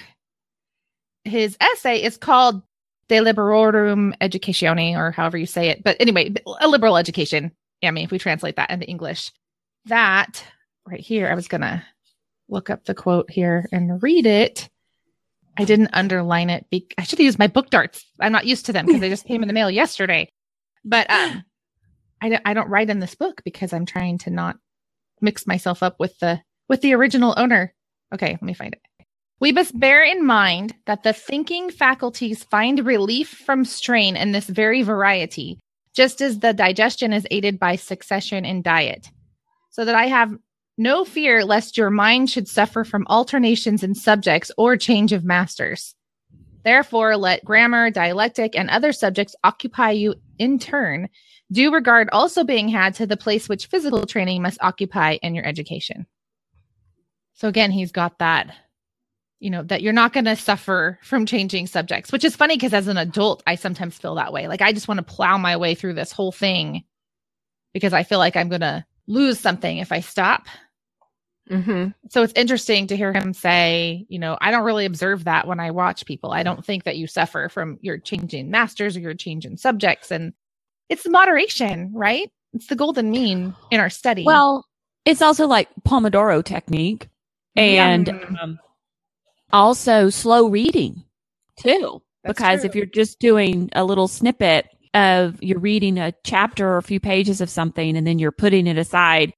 [1.26, 2.62] His essay is called
[3.10, 5.84] De Liberorum Educatione, or however you say it.
[5.84, 7.52] But anyway, a liberal education.
[7.84, 9.32] I mean, if we translate that into English,
[9.86, 10.44] that
[10.86, 11.84] right here, I was going to
[12.48, 14.70] look up the quote here and read it.
[15.58, 16.66] I didn't underline it.
[16.70, 18.06] Be- I should have used my book darts.
[18.20, 20.30] I'm not used to them because they just came in the mail yesterday.
[20.86, 21.44] But um,
[22.22, 24.58] I don't, I don't write in this book because I'm trying to not
[25.24, 27.74] mix myself up with the with the original owner.
[28.14, 28.82] Okay, let me find it.
[29.40, 34.48] We must bear in mind that the thinking faculties find relief from strain in this
[34.48, 35.60] very variety,
[35.94, 39.10] just as the digestion is aided by succession in diet.
[39.72, 40.34] So that I have
[40.78, 45.96] no fear lest your mind should suffer from alternations in subjects or change of masters.
[46.64, 51.10] Therefore, let grammar, dialectic, and other subjects occupy you in turn.
[51.52, 55.46] Due regard also being had to the place which physical training must occupy in your
[55.46, 56.06] education.
[57.34, 58.54] So again, he's got that,
[59.40, 62.74] you know, that you're not going to suffer from changing subjects, which is funny because
[62.74, 64.48] as an adult, I sometimes feel that way.
[64.48, 66.84] Like I just want to plow my way through this whole thing
[67.74, 70.48] because I feel like I'm going to lose something if I stop.
[71.50, 71.90] Mm-hmm.
[72.10, 75.60] So it's interesting to hear him say, you know, I don't really observe that when
[75.60, 76.32] I watch people.
[76.32, 80.12] I don't think that you suffer from your changing masters or your changing subjects.
[80.12, 80.34] And
[80.90, 82.32] it's the moderation, right?
[82.54, 84.24] It's the golden mean in our study.
[84.24, 84.66] Well,
[85.06, 87.10] it's also like Pomodoro technique
[87.56, 88.10] and
[88.42, 88.60] um,
[89.52, 91.04] also slow reading
[91.58, 92.02] too.
[92.24, 92.70] That's because true.
[92.70, 97.00] if you're just doing a little snippet of you're reading a chapter or a few
[97.00, 99.34] pages of something and then you're putting it aside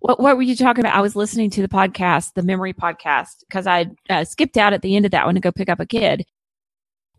[0.00, 0.94] what, what were you talking about?
[0.94, 4.82] I was listening to the podcast, the memory podcast, because I uh, skipped out at
[4.82, 6.24] the end of that one to go pick up a kid.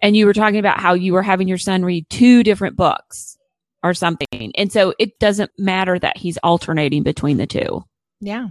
[0.01, 3.37] And you were talking about how you were having your son read two different books
[3.83, 4.53] or something.
[4.55, 7.83] And so it doesn't matter that he's alternating between the two.
[8.21, 8.47] Yeah.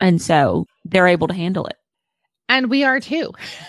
[0.00, 1.76] And so they're able to handle it.
[2.48, 3.32] And we are too.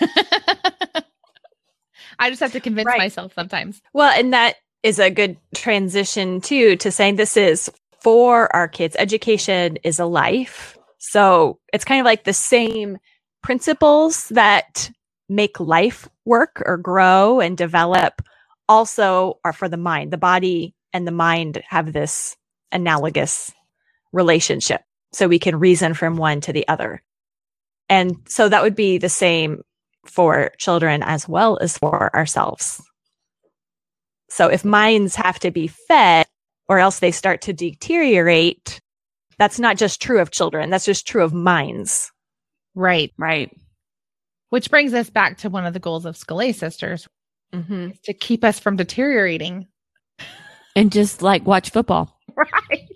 [2.18, 2.98] I just have to convince right.
[2.98, 3.80] myself sometimes.
[3.92, 7.70] Well, and that is a good transition too to saying this is
[8.02, 8.96] for our kids.
[8.98, 10.76] Education is a life.
[10.98, 12.98] So it's kind of like the same
[13.42, 14.90] principles that
[15.28, 18.22] make life work or grow and develop
[18.68, 20.10] also are for the mind.
[20.12, 22.36] The body and the mind have this
[22.70, 23.52] analogous
[24.12, 24.82] relationship.
[25.12, 27.02] So we can reason from one to the other.
[27.88, 29.62] And so that would be the same
[30.06, 32.82] for children as well as for ourselves.
[34.28, 36.26] So if minds have to be fed
[36.72, 38.80] or else they start to deteriorate,
[39.38, 40.70] that's not just true of children.
[40.70, 42.10] That's just true of minds.
[42.74, 43.12] Right.
[43.18, 43.54] Right.
[44.48, 47.06] Which brings us back to one of the goals of Scholé Sisters
[47.54, 47.90] Mm-hmm.
[48.04, 49.66] to keep us from deteriorating.
[50.74, 52.18] And just like watch football.
[52.34, 52.88] Right.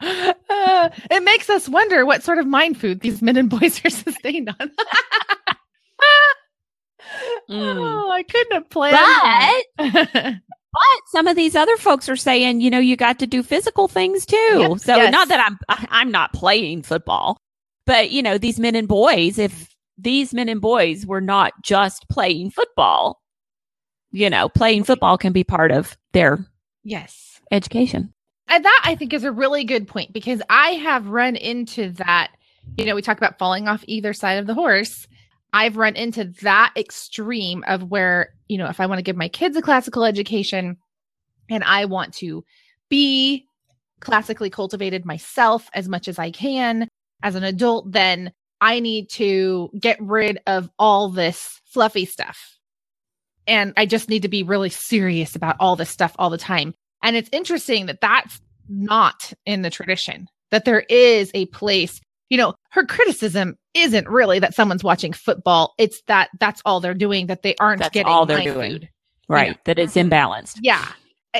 [0.00, 3.90] Uh, it makes us wonder what sort of mind food these men and boys are
[4.06, 4.70] sustained on.
[7.50, 8.96] Oh, I couldn't have planned.
[9.76, 10.34] But that.
[10.72, 13.88] But some of these other folks are saying, you know, you got to do physical
[13.88, 14.36] things too.
[14.36, 14.78] Yep.
[14.78, 15.12] So Yes.
[15.12, 15.58] not that I'm
[15.90, 17.38] I'm not playing football,
[17.86, 22.08] but you know, these men and boys, if these men and boys were not just
[22.08, 23.20] playing football,
[24.10, 26.38] you know, playing football can be part of their
[26.84, 27.40] yes.
[27.50, 28.12] education.
[28.48, 32.30] And that I think is a really good point because I have run into that.
[32.76, 35.06] You know, we talk about falling off either side of the horse.
[35.52, 39.28] I've run into that extreme of where, you know, if I want to give my
[39.28, 40.76] kids a classical education
[41.48, 42.44] and I want to
[42.88, 43.46] be
[44.00, 46.88] classically cultivated myself as much as I can
[47.22, 52.58] as an adult, then I need to get rid of all this fluffy stuff.
[53.46, 56.74] And I just need to be really serious about all this stuff all the time.
[57.02, 62.36] And it's interesting that that's not in the tradition, that there is a place, you
[62.36, 65.74] know, her criticism isn't really that someone's watching football.
[65.78, 68.72] It's that that's all they're doing, that they aren't That's getting all they're doing.
[68.72, 68.88] food.
[69.28, 69.62] Right.
[69.64, 70.10] That it's mm-hmm.
[70.10, 70.58] imbalanced.
[70.62, 70.86] Yeah.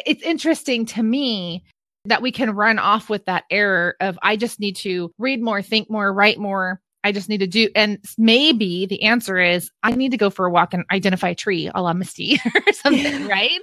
[0.07, 1.65] It's interesting to me
[2.05, 5.63] that we can run off with that error of I just need to read more,
[5.63, 6.81] think more, write more.
[7.05, 10.47] I just need to do, and maybe the answer is I need to go for
[10.47, 13.61] a walk and identify a tree a la Mystie or something, right?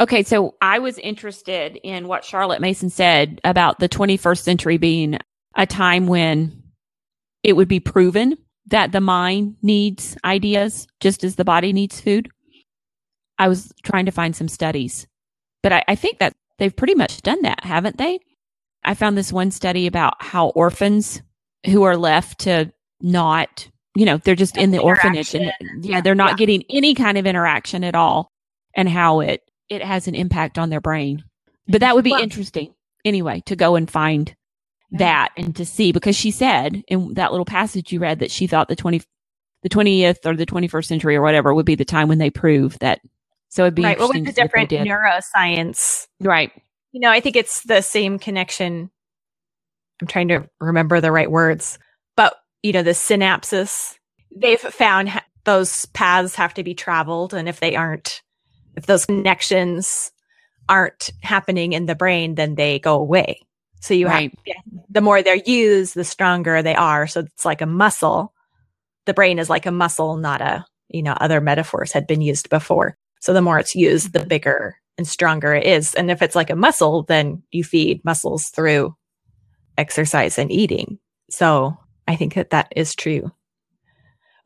[0.00, 5.18] Okay, so I was interested in what Charlotte Mason said about the 21st century being
[5.56, 6.62] a time when
[7.42, 8.36] it would be proven
[8.68, 12.28] that the mind needs ideas just as the body needs food.
[13.38, 15.06] I was trying to find some studies,
[15.62, 18.18] but I, I think that they've pretty much done that, haven't they?
[18.84, 21.20] I found this one study about how orphans
[21.66, 25.52] who are left to not, you know, they're just in the orphanage and
[25.82, 26.36] yeah, they're not Yeah.
[26.36, 28.30] getting any kind of interaction at all
[28.74, 31.24] and how it it has an impact on their brain.
[31.66, 32.72] But that would be Well- interesting
[33.04, 34.34] anyway to go and find.
[34.98, 38.46] That and to see because she said in that little passage you read that she
[38.46, 39.02] thought the 20
[39.62, 42.78] the 20th or the 21st century or whatever would be the time when they prove
[42.80, 43.00] that
[43.48, 43.98] so it'd be right.
[43.98, 46.06] What was the to see if they different neuroscience?
[46.20, 46.52] right
[46.92, 48.90] You know, I think it's the same connection.
[50.00, 51.78] I'm trying to remember the right words,
[52.16, 53.94] but you know, the synapses,
[54.36, 57.34] they've found ha- those paths have to be traveled.
[57.34, 58.22] And if they aren't,
[58.76, 60.10] if those connections
[60.68, 63.45] aren't happening in the brain, then they go away.
[63.86, 64.56] So you right have,
[64.90, 67.06] the more they're used, the stronger they are.
[67.06, 68.34] So it's like a muscle.
[69.04, 72.50] The brain is like a muscle, not a, you know, other metaphors had been used
[72.50, 72.96] before.
[73.20, 75.94] So the more it's used, the bigger and stronger it is.
[75.94, 78.96] And if it's like a muscle, then you feed muscles through
[79.78, 80.98] exercise and eating.
[81.30, 81.78] So
[82.08, 83.30] I think that that is true.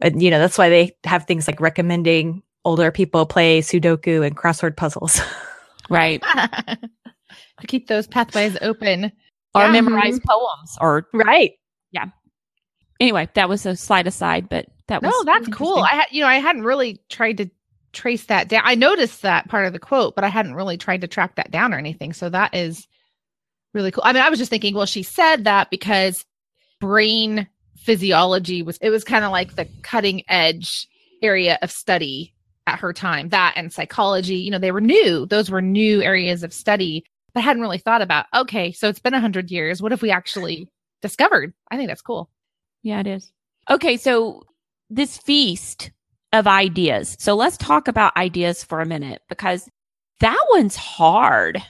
[0.02, 4.36] And, you know, that's why they have things like recommending older people play Sudoku and
[4.36, 5.18] crossword puzzles.
[5.88, 6.22] right
[7.60, 9.12] to keep those pathways open.
[9.54, 9.72] Or Yeah.
[9.72, 10.28] memorize mm-hmm.
[10.28, 11.52] poems or right.
[11.92, 12.06] Yeah.
[12.98, 15.78] Anyway that was a slight aside but that was No, that's cool.
[15.78, 17.50] I had, you know, I hadn't really tried to
[17.92, 18.62] trace that down.
[18.64, 21.50] I noticed that part of the quote, but I hadn't really tried to track that
[21.50, 22.12] down or anything.
[22.12, 22.86] So that is
[23.72, 24.02] really cool.
[24.04, 26.24] I mean, I was just thinking, well, she said that because
[26.80, 30.88] brain physiology was, it was kind of like the cutting edge
[31.22, 32.34] area of study
[32.66, 33.28] at her time.
[33.30, 35.26] That and psychology, you know, they were new.
[35.26, 37.04] Those were new areas of study.
[37.32, 39.80] But I hadn't really thought about, okay, so it's been a hundred years.
[39.82, 40.68] What have we actually
[41.02, 41.52] discovered?
[41.70, 42.30] I think that's cool.
[42.82, 43.32] Yeah, it is.
[43.68, 44.42] Okay, so
[44.88, 45.90] this feast
[46.32, 47.16] of ideas.
[47.18, 49.68] So let's talk about ideas for a minute because
[50.20, 51.62] that one's hard.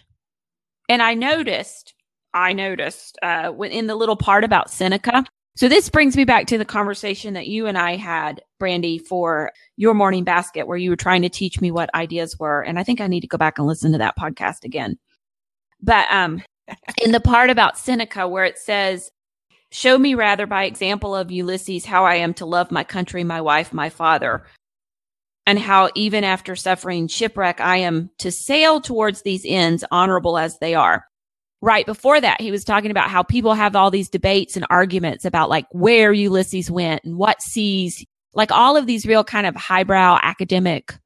[0.89, 1.95] And I noticed,
[2.35, 5.25] I noticed uh, in the little part about Seneca.
[5.57, 9.53] So this brings me back to the conversation that you and I had, Brandy, for
[9.77, 12.63] your morning basket, where you were trying to teach me what ideas were.
[12.63, 14.99] And I think I need to go back and listen to that podcast again.
[15.83, 16.43] But um,
[17.03, 19.11] in the part about Seneca, where it says,
[19.73, 23.41] Show me rather by example of Ulysses how I am to love my country, my
[23.41, 24.45] wife, my father,
[25.47, 30.59] and how even after suffering shipwreck, I am to sail towards these ends, honorable as
[30.59, 31.05] they are.
[31.63, 35.25] Right before that, he was talking about how people have all these debates and arguments
[35.25, 38.05] about like where Ulysses went and what seas,
[38.35, 40.99] like all of these real kind of highbrow academic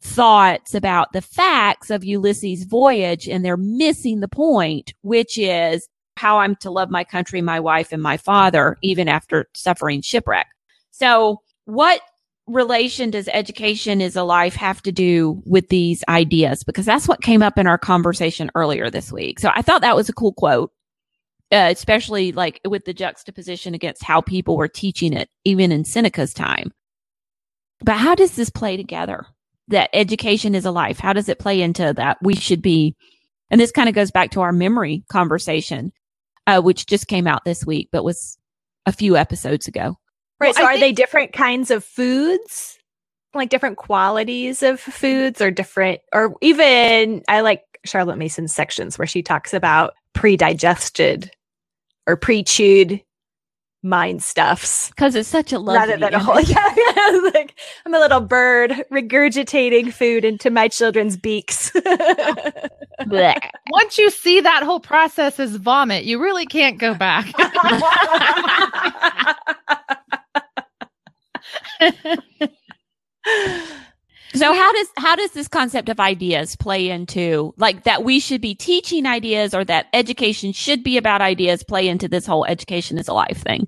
[0.00, 6.38] thoughts about the facts of Ulysses' voyage, and they're missing the point, which is how
[6.38, 10.46] I'm to love my country, my wife, and my father, even after suffering shipwreck.
[10.90, 12.00] So, what
[12.48, 16.64] relation does education is a life have to do with these ideas?
[16.64, 19.38] Because that's what came up in our conversation earlier this week.
[19.38, 20.72] So I thought that was a cool quote,
[21.52, 26.32] uh, especially like with the juxtaposition against how people were teaching it, even in Seneca's
[26.32, 26.72] time.
[27.80, 29.26] But how does this play together?
[29.68, 30.98] That education is a life.
[30.98, 32.18] How does it play into that?
[32.22, 32.96] We should be,
[33.50, 35.92] and this kind of goes back to our memory conversation,
[36.46, 38.38] uh, which just came out this week, but was
[38.86, 39.96] a few episodes ago.
[40.40, 40.48] Right.
[40.48, 42.78] Well, so I are think- they different kinds of foods?
[43.34, 49.06] Like different qualities of foods or different, or even I like Charlotte Mason's sections where
[49.06, 51.30] she talks about pre-digested
[52.06, 53.02] or pre-chewed
[53.88, 54.90] mind stuffs.
[54.90, 58.20] Because it's such a lovely rather than a whole yeah, yeah, like i'm a little
[58.20, 61.72] bird regurgitating food into my children's beaks.
[63.70, 67.26] Once you see that whole process as vomit you really can't go back.
[74.34, 78.40] So how does how does this concept of ideas play into like that we should
[78.40, 82.98] be teaching ideas or that education should be about ideas play into this whole education
[82.98, 83.66] is a life thing?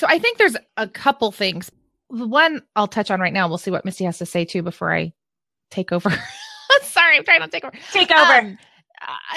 [0.00, 1.70] So I think there's a couple things.
[2.08, 3.48] One I'll touch on right now.
[3.48, 5.12] We'll see what Mystie has to say too before I
[5.70, 6.10] take over.
[6.82, 7.76] Sorry, I'm trying to take over.
[7.92, 8.32] Take over.
[8.32, 8.58] Um,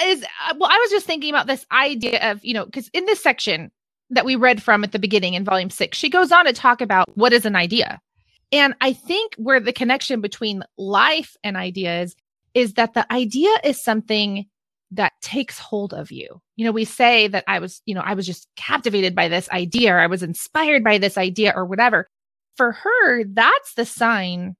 [0.04, 3.04] is uh, well, I was just thinking about this idea of you know because in
[3.04, 3.70] this section
[4.08, 6.80] that we read from at the beginning in volume six, she goes on to talk
[6.80, 8.00] about what is an idea
[8.54, 12.14] and I think where the connection between life and ideas
[12.54, 14.46] is that the idea is something
[14.90, 16.40] that takes hold of you.
[16.56, 19.48] You know, we say that I was, you know, I was just captivated by this
[19.50, 22.08] idea or I was inspired by this idea or whatever.
[22.56, 24.56] For her, that's the sign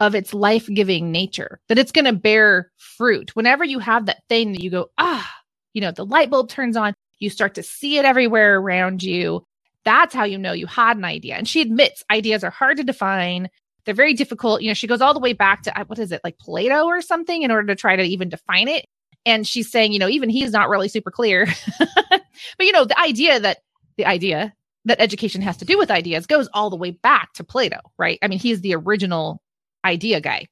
[0.00, 3.34] of its life giving nature, that it's going to bear fruit.
[3.34, 5.28] Whenever you have that thing that you go, ah,
[5.72, 9.44] you know, the light bulb turns on, you start to see it everywhere around you.
[9.84, 11.36] That's how you know you had an idea.
[11.36, 13.48] And she admits ideas are hard to define.
[13.84, 14.62] They're very difficult.
[14.62, 17.02] You know, she goes all the way back to what is it, like Plato or
[17.02, 18.86] something, in order to try to even define it.
[19.26, 21.46] And she's saying, you know, even he's not really super clear.
[22.10, 22.22] but,
[22.60, 23.58] you know, the idea that
[23.96, 24.52] the idea
[24.84, 28.18] that education has to do with ideas goes all the way back to Plato, right?
[28.22, 29.40] I mean, he's the original
[29.84, 30.46] idea guy.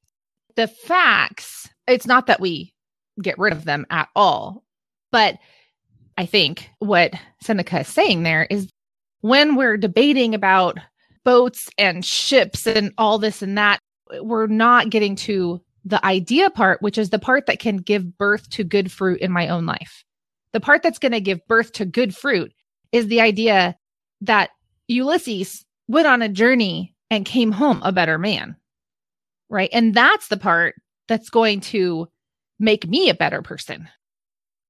[0.56, 2.72] The facts, it's not that we
[3.20, 4.64] get rid of them at all,
[5.10, 5.38] but
[6.16, 7.12] I think what
[7.42, 8.68] Seneca is saying there is
[9.20, 10.78] when we're debating about
[11.24, 13.78] boats and ships and all this and that,
[14.20, 18.48] we're not getting to the idea part, which is the part that can give birth
[18.50, 20.04] to good fruit in my own life.
[20.52, 22.52] The part that's going to give birth to good fruit
[22.92, 23.76] is the idea
[24.20, 24.50] that
[24.88, 28.56] Ulysses went on a journey and came home a better man.
[29.48, 29.70] Right.
[29.72, 30.76] And that's the part
[31.08, 32.08] that's going to
[32.58, 33.88] make me a better person.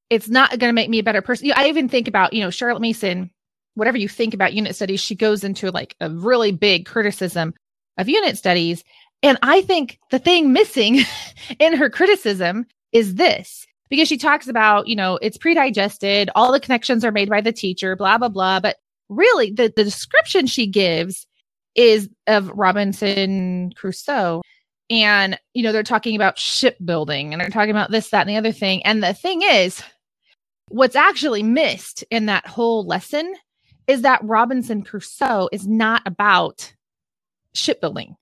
[0.09, 1.53] It's not going to make me a better person.
[1.55, 3.31] I even think about, you know, Charlotte Mason
[3.75, 7.55] whatever you think about unit studies, she goes into like a really big criticism
[7.99, 8.85] of unit studies.
[9.23, 11.01] And I think the thing missing
[11.59, 16.61] in her criticism is this because she talks about, you know, it's pre-digested, all the
[16.61, 18.59] connections are made by the teacher, blah, blah, blah.
[18.59, 18.77] But
[19.09, 21.27] really the, the description she gives
[21.75, 24.43] is of Robinson Crusoe.
[24.91, 28.37] And, you know, they're talking about shipbuilding and they're talking about this, that, and the
[28.37, 28.85] other thing.
[28.85, 29.83] And the thing is,
[30.69, 33.35] what's actually missed in that whole lesson
[33.87, 36.73] is that Robinson Crusoe is not about
[37.55, 38.17] shipbuilding.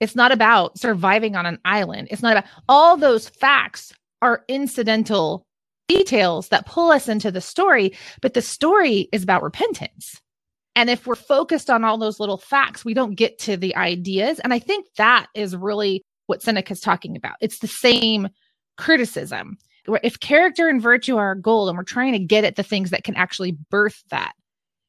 [0.00, 2.08] It's not about surviving on an island.
[2.10, 3.92] It's not about all those facts
[4.22, 5.46] are incidental
[5.88, 7.92] details that pull us into the story,
[8.22, 10.20] but the story is about repentance.
[10.76, 14.38] And if we're focused on all those little facts, we don't get to the ideas.
[14.38, 17.34] And I think that is really what Seneca's talking about.
[17.40, 18.28] It's the same
[18.78, 19.58] criticism.
[20.04, 22.90] If character and virtue are our goal and we're trying to get at the things
[22.90, 24.32] that can actually birth that,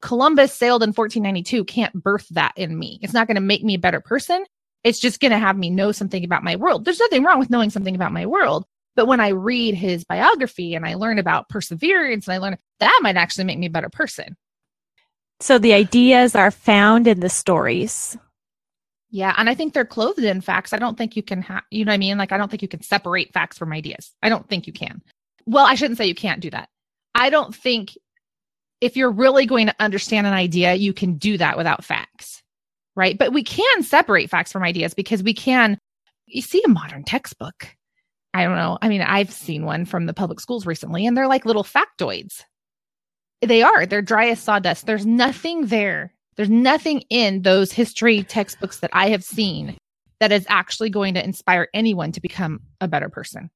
[0.01, 2.99] Columbus sailed in 1492 can't birth that in me.
[3.01, 4.45] It's not going to make me a better person.
[4.83, 6.85] It's just going to have me know something about my world.
[6.85, 8.65] There's nothing wrong with knowing something about my world.
[8.95, 12.99] But when I read his biography and I learn about perseverance and I learn that
[13.01, 14.35] might actually make me a better person.
[15.39, 18.17] So the ideas are found in the stories.
[19.09, 19.33] Yeah.
[19.37, 20.73] And I think they're clothed in facts.
[20.73, 22.17] I don't think you can have, you know what I mean?
[22.17, 24.11] Like, I don't think you can separate facts from ideas.
[24.21, 25.01] I don't think you can.
[25.45, 26.69] Well, I shouldn't say you can't do that.
[27.15, 27.97] I don't think
[28.79, 32.41] if you're really going to understand an idea, you can do that without facts,
[32.95, 33.17] right?
[33.17, 35.77] But we can separate facts from ideas because we can,
[36.27, 37.75] you see a modern textbook.
[38.33, 38.77] I don't know.
[38.81, 42.43] I mean, I've seen one from the public schools recently, and they're like little factoids.
[43.41, 43.85] They are.
[43.85, 44.85] They're dry as sawdust.
[44.85, 46.13] There's nothing there.
[46.37, 49.75] There's nothing in those history textbooks that I have seen
[50.19, 53.49] that is actually going to inspire anyone to become a better person.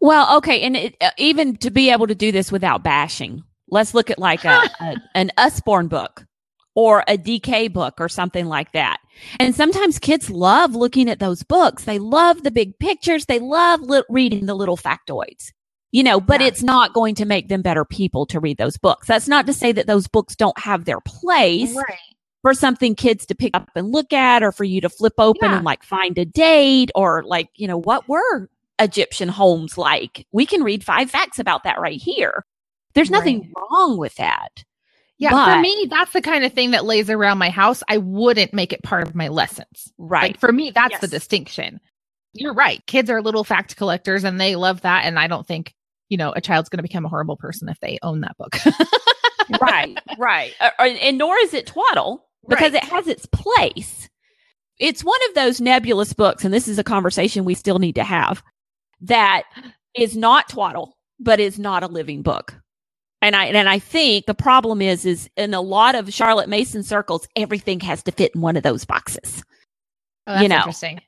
[0.00, 0.60] Well, okay.
[0.62, 4.18] And it, uh, even to be able to do this without bashing, Let's look at
[4.18, 6.24] like a, a an Usborne book
[6.74, 8.98] or a DK book or something like that.
[9.38, 11.84] And sometimes kids love looking at those books.
[11.84, 13.26] They love the big pictures.
[13.26, 15.52] They love li- reading the little factoids,
[15.92, 16.46] you know, but Yeah.
[16.46, 19.08] it's not going to make them better people to read those books.
[19.08, 21.98] That's not to say that those books don't have their place Right.
[22.42, 25.50] for something kids to pick up and look at or for you to flip open
[25.50, 25.56] Yeah.
[25.56, 28.48] and like find a date or like, you know, what were
[28.78, 30.24] Egyptian homes like?
[30.32, 32.44] We can read five facts about that right here.
[32.94, 34.64] There's nothing wrong with that.
[35.20, 37.82] Yeah, But- for me, that's the kind of thing that lays around my house.
[37.88, 39.92] I wouldn't make it part of my lessons.
[39.98, 40.32] Right.
[40.32, 41.78] Like for me, that's the distinction.
[42.32, 42.84] You're right.
[42.86, 45.04] Kids are little fact collectors and they love that.
[45.04, 45.74] And I don't think,
[46.08, 48.56] you know, a child's going to become a horrible person if they own that book.
[49.60, 50.54] right, right.
[50.60, 52.82] Uh, and nor is it twaddle because Right.
[52.82, 54.08] it has its place.
[54.78, 58.04] It's one of those nebulous books, and this is a conversation we still need to
[58.04, 58.42] have
[59.02, 59.42] that
[59.94, 62.54] is not twaddle, but is not a living book.
[63.22, 66.82] And I and I think the problem is is in a lot of Charlotte Mason
[66.82, 69.42] circles, everything has to fit in one of those boxes.
[70.26, 70.56] Oh, that's You know.
[70.56, 71.00] interesting.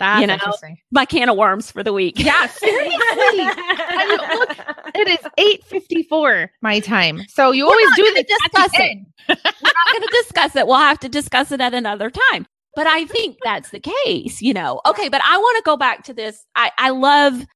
[0.00, 0.34] That's You know.
[0.34, 0.78] interesting.
[0.90, 2.18] My can of worms for the week.
[2.18, 2.96] Yeah, seriously.
[2.98, 4.50] I mean, look,
[4.96, 7.20] it is 854 my time.
[7.28, 8.98] So you always do this the discuss it.
[9.28, 9.36] We're
[9.72, 10.66] not going to discuss it.
[10.66, 12.46] We'll have to discuss it at another time.
[12.74, 14.80] But I think that's the case, you know.
[14.84, 16.44] Okay, but I want to go back to this.
[16.56, 17.46] I, I love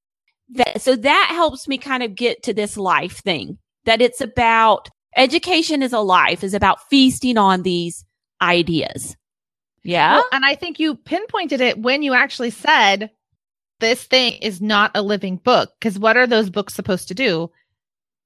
[0.51, 0.81] that.
[0.81, 5.83] So that helps me kind of get to this life thing that it's about education
[5.83, 8.05] is a life, is about feasting on these
[8.41, 9.17] ideas.
[9.83, 10.17] Yeah.
[10.17, 13.11] Well, and I think you pinpointed it when you actually said
[13.81, 15.71] this thing is not a living book.
[15.79, 17.51] Because what are those books supposed to do?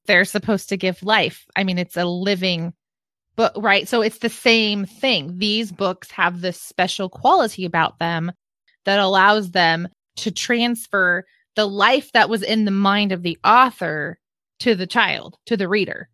[0.06, 1.46] They're supposed to give life.
[1.54, 2.72] I mean, it's a living
[3.36, 3.86] book, right?
[3.86, 5.38] So it's the same thing.
[5.38, 8.32] These books have this special quality about them
[8.84, 11.24] that allows them to transfer
[11.54, 14.18] the life that was in the mind of the author
[14.62, 16.08] to the child, to the reader.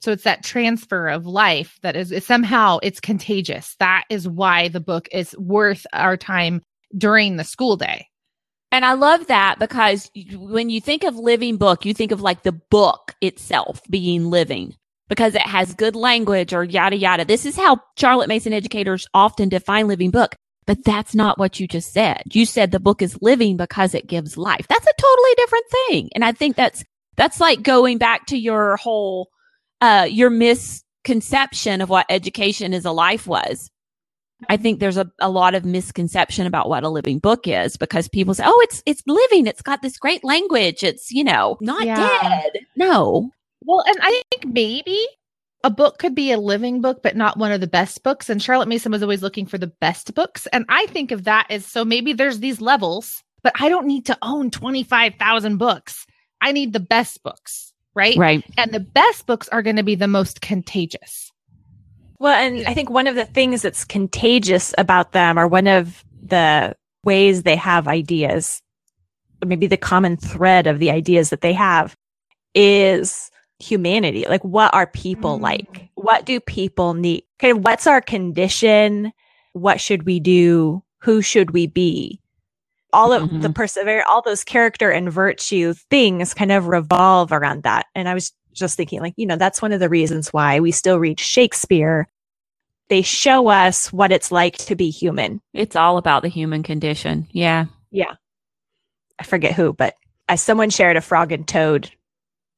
[0.00, 3.74] So it's that transfer of life that is, is somehow it's contagious.
[3.78, 6.60] That is why the book is worth our time
[6.96, 8.06] during the school day.
[8.70, 12.42] And I love that because when you think of living book, you think of like
[12.42, 14.74] the book itself being living
[15.08, 17.24] because it has good language or yada yada.
[17.24, 20.34] This is how Charlotte Mason educators often define living book.
[20.66, 22.22] But that's not what you just said.
[22.32, 24.66] You said the book is living because it gives life.
[24.68, 26.10] That's a totally different thing.
[26.14, 26.82] And I think that's,
[27.16, 29.28] that's like going back to your whole,
[29.80, 33.70] uh, your misconception of what education as a life was.
[34.48, 38.08] I think there's a, a lot of misconception about what a living book is because
[38.08, 39.46] people say, oh, it's, it's living.
[39.46, 40.82] It's got this great language.
[40.82, 41.96] It's, you know, not Yeah.
[42.20, 42.52] dead.
[42.76, 43.30] No.
[43.64, 45.06] Well, and I think maybe
[45.62, 48.28] a book could be a living book, but not one of the best books.
[48.28, 50.46] And Charlotte Mason was always looking for the best books.
[50.48, 54.04] And I think of that as so maybe there's these levels, but I don't need
[54.06, 56.04] to own 25,000 books.
[56.44, 58.16] I need the best books, right?
[58.16, 58.44] Right.
[58.56, 61.32] And the best books are going to be the most contagious.
[62.20, 66.04] Well, and I think one of the things that's contagious about them, or one of
[66.22, 68.62] the ways they have ideas,
[69.42, 71.96] or maybe the common thread of the ideas that they have,
[72.54, 74.26] is humanity.
[74.28, 75.42] Like, what are people Mm.
[75.42, 75.88] like?
[75.94, 77.24] What do people need?
[77.38, 79.12] Kind of what's our condition?
[79.52, 80.82] What should we do?
[80.98, 82.20] Who should we be?
[82.94, 87.86] All of the persevere, all those character and virtue things kind of revolve around that.
[87.94, 90.70] And I was just thinking, like, you know, that's one of the reasons why we
[90.70, 92.08] still read Shakespeare.
[92.88, 95.40] They show us what it's like to be human.
[95.52, 97.26] It's all about the human condition.
[97.32, 97.66] Yeah.
[97.90, 98.14] Yeah.
[99.18, 99.94] I forget who, but
[100.28, 101.90] uh, someone shared a frog and toad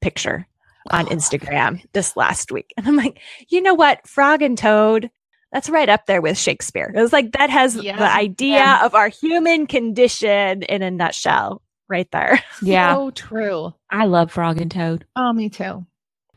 [0.00, 0.46] picture
[0.90, 2.72] on Instagram this last week.
[2.76, 4.06] And I'm like, you know what?
[4.06, 5.10] Frog and toad,
[5.52, 6.92] that's right up there with Shakespeare.
[6.94, 7.96] It was like, that has Yeah.
[7.96, 8.84] the idea Yeah.
[8.84, 12.42] of our human condition in a nutshell right there.
[12.62, 12.94] Yeah.
[12.94, 13.74] So true.
[13.90, 15.04] I love Frog and Toad.
[15.14, 15.86] Oh, me too.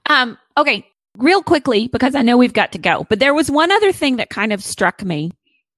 [0.09, 0.85] Um, okay,
[1.17, 4.17] real quickly, because I know we've got to go, but there was one other thing
[4.17, 5.31] that kind of struck me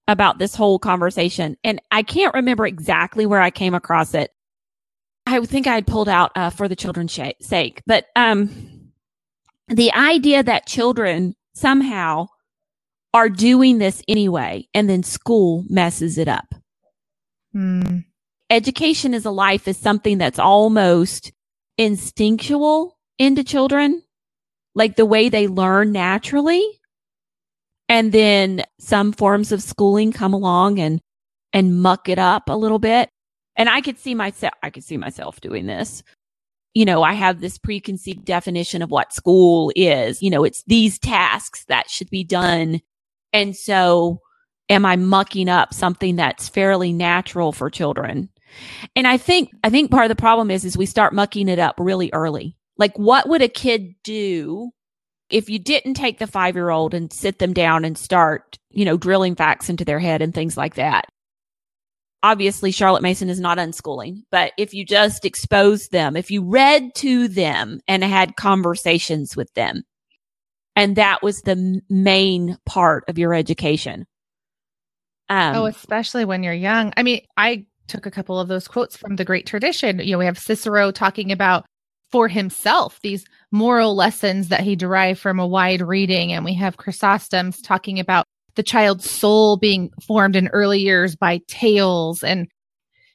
[0.08, 4.32] about this whole conversation, and I can't remember exactly where I came across it.
[5.26, 8.92] I think I had pulled out uh, for the children's sh- sake, but um,
[9.68, 12.28] the idea that children somehow
[13.14, 16.56] are doing this anyway, and then school messes it up.
[17.52, 18.00] Hmm.
[18.50, 21.32] Education as a life is something that's almost
[21.78, 24.02] instinctual into children,
[24.76, 26.64] like the way they learn naturally.
[27.88, 31.02] And then some forms of schooling come along and,
[31.52, 33.10] and muck it up a little bit.
[33.58, 36.04] And I could see myself, I could see myself doing this.
[36.74, 40.22] You know, I have this preconceived definition of what school is.
[40.22, 42.82] You know, it's these tasks that should be done.
[43.34, 44.22] And so
[44.70, 48.30] am I mucking up something that's fairly natural for children?
[48.96, 51.60] And I think, I think part of the problem is, is we start mucking it
[51.60, 52.58] up really early.
[52.78, 54.72] Like what would a kid do
[55.30, 58.84] if you didn't take the five year old and sit them down and start, you
[58.84, 61.06] know, drilling facts into their head and things like that,
[62.24, 66.94] obviously Charlotte Mason is not unschooling, but if you just exposed them, if you read
[66.96, 69.84] to them and had conversations with them,
[70.76, 74.06] and that was the main part of your education.
[75.30, 76.94] Um, oh, especially when you're young.
[76.98, 80.00] I mean, I took a couple of those quotes from the Great Tradition.
[80.00, 81.66] You know, we have Cicero talking about
[82.12, 86.78] for himself these moral lessons that he derived from a wide reading, and we have
[86.78, 92.48] Chrysostom's talking about the child's soul being formed in early years by tales and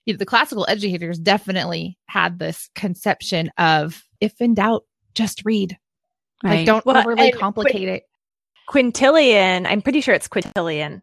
[0.07, 4.85] you know, the classical educators definitely had this conception of if in doubt
[5.15, 5.77] just read
[6.45, 6.59] right.
[6.59, 8.05] like don't well, overly complicate it.
[8.69, 11.03] Quintilian i'm pretty sure it's quintilian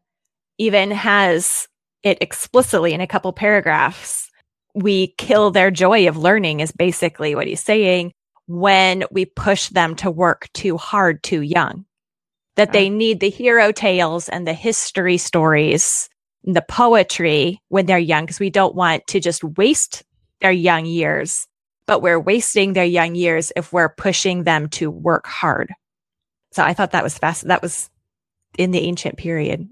[0.58, 1.68] even has
[2.04, 4.30] it explicitly in a couple paragraphs.
[4.76, 8.14] We kill their joy of learning is basically what he's saying
[8.48, 11.86] when we push them to work too hard too young.
[12.56, 16.08] That they need the hero tales and the history stories,
[16.46, 20.04] and the poetry when they're young, because we don't want to just waste
[20.40, 21.48] their young years,
[21.86, 25.74] but we're wasting their young years if we're pushing them to work hard.
[26.52, 27.48] So I thought that was fast.
[27.48, 27.90] That was
[28.58, 29.68] in the ancient period.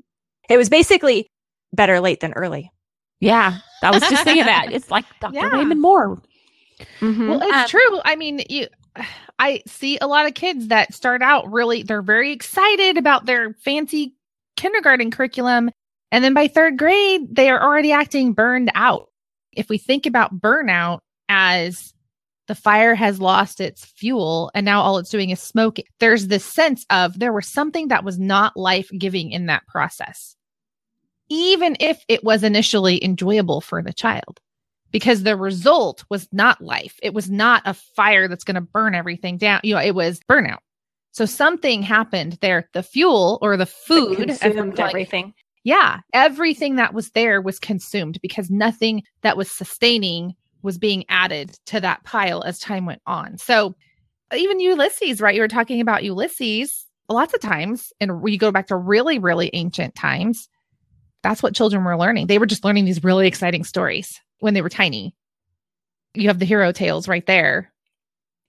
[0.49, 1.27] It was basically
[1.73, 2.71] better late than early.
[3.19, 4.71] Yeah, I was just thinking that.
[4.71, 5.35] It's like Dr.
[5.35, 5.49] Yeah.
[5.49, 6.21] Raymond Moore.
[6.99, 7.29] Mm-hmm.
[7.29, 8.01] Well, it's um, true.
[8.03, 8.67] I mean, you
[9.39, 13.53] I see a lot of kids that start out really, they're very excited about their
[13.63, 14.15] fancy
[14.57, 15.71] kindergarten curriculum.
[16.11, 19.09] And then by third grade, they are already acting burned out.
[19.53, 20.99] If we think about burnout
[21.29, 21.93] as
[22.51, 26.43] the fire has lost its fuel and now all it's doing is smoke, there's this
[26.43, 30.35] sense of there was something that was not life giving in that process,
[31.29, 34.41] even if it was initially enjoyable for the child
[34.91, 36.99] because the result was not life.
[37.01, 39.61] It was not a fire that's going to burn everything down.
[39.63, 40.59] You know, it was burnout.
[41.13, 42.67] So something happened there.
[42.73, 45.33] The fuel or the food consumed like, everything.
[45.63, 51.57] Yeah, everything that was there was consumed because nothing that was sustaining was being added
[51.67, 53.37] to that pile as time went on.
[53.37, 53.75] So
[54.35, 55.35] even Ulysses, right?
[55.35, 56.85] You were talking about Ulysses.
[57.09, 60.47] Lots of times, and we go back to really, really ancient times.
[61.23, 62.27] That's what children were learning.
[62.27, 65.13] They were just learning these really exciting stories when they were tiny.
[66.13, 67.71] You have the hero tales right there.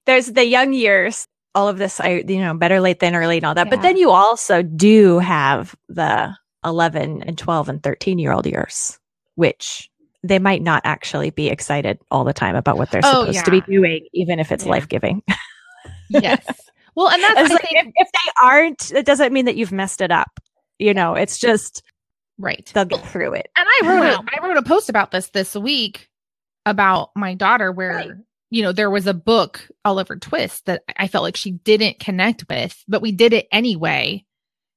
[0.06, 3.46] There's the young years, all of this, I, you know, better late than early and
[3.46, 3.66] all that.
[3.66, 3.70] Yeah.
[3.70, 8.98] But then you also do have the 11 and 12 and 13 year old years,
[9.34, 9.90] which
[10.22, 13.42] they might not actually be excited all the time about what they're oh, supposed yeah.
[13.42, 14.70] to be doing, even if it's yeah.
[14.70, 15.22] life giving.
[16.08, 16.44] yes.
[16.94, 20.10] Well, and that's like, if, if they aren't, it doesn't mean that you've messed it
[20.10, 20.40] up.
[20.78, 21.82] You know, it's just
[22.38, 22.70] Right.
[22.74, 23.48] They'll get through it.
[23.56, 26.08] And I wrote a, I wrote a post about this this week
[26.66, 28.10] about my daughter where right.
[28.50, 32.44] you know there was a book Oliver Twist that I felt like she didn't connect
[32.48, 34.24] with, but we did it anyway.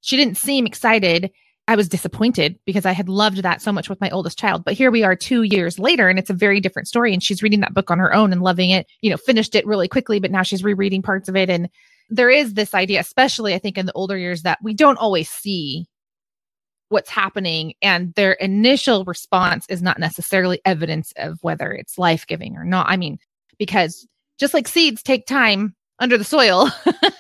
[0.02, 1.32] She didn't seem excited.
[1.68, 4.64] I was disappointed because I had loved that so much with my oldest child.
[4.64, 7.42] But here we are 2 years later and it's a very different story and she's
[7.42, 8.88] reading that book on her own and loving it.
[9.02, 11.70] You know, finished it really quickly, but now she's rereading parts of it and
[12.10, 15.28] there is this idea especially I think in the older years that we don't always
[15.28, 15.88] see
[16.90, 22.56] what's happening and their initial response is not necessarily evidence of whether it's life giving
[22.58, 22.88] or not.
[22.90, 23.18] I mean,
[23.58, 24.08] because
[24.40, 26.70] just like seeds take time under the soil,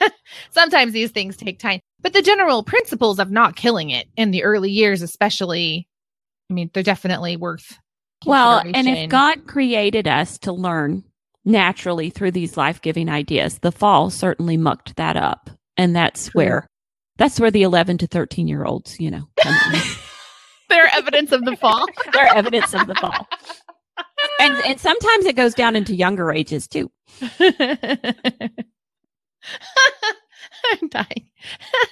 [0.51, 1.79] sometimes these things take time.
[2.05, 5.87] But the general principles of not killing it in the early years, especially,
[6.51, 7.79] I mean, they're definitely worth.
[8.27, 11.03] Well, and if God created us to learn
[11.45, 15.49] naturally through these life giving ideas, the fall certainly mucked that up.
[15.77, 16.43] And that's True.
[16.43, 16.67] where
[17.17, 19.27] that's where the 11 to 13 year olds, you know,
[20.69, 21.87] they're evidence of the fall.
[22.13, 23.27] they're evidence of the fall.
[24.39, 26.91] And and sometimes it goes down into younger ages too.
[30.81, 31.29] I'm dying.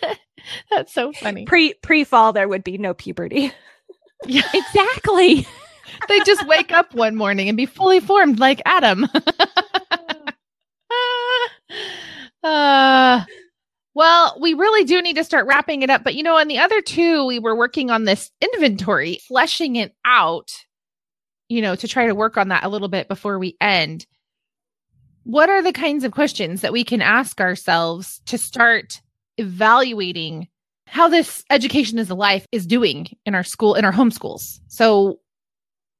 [0.72, 1.46] That's so funny.
[1.46, 3.52] Pre pre fall there would be no puberty.
[4.26, 5.46] Yeah, exactly.
[6.08, 9.06] they just wake up one morning and be fully formed like Adam.
[12.42, 13.26] uh,
[13.96, 16.06] well, we really do need to start wrapping it up.
[16.06, 19.94] But you know, on the other two, we were working on this inventory, fleshing it
[20.06, 20.52] out,
[21.50, 24.06] you know, to try to work on that a little bit before we end.
[25.24, 29.02] What are the kinds of questions that we can ask ourselves to start
[29.38, 30.48] evaluating
[30.86, 34.60] how this education as a life is doing in our school, in our homeschools?
[34.68, 35.20] So,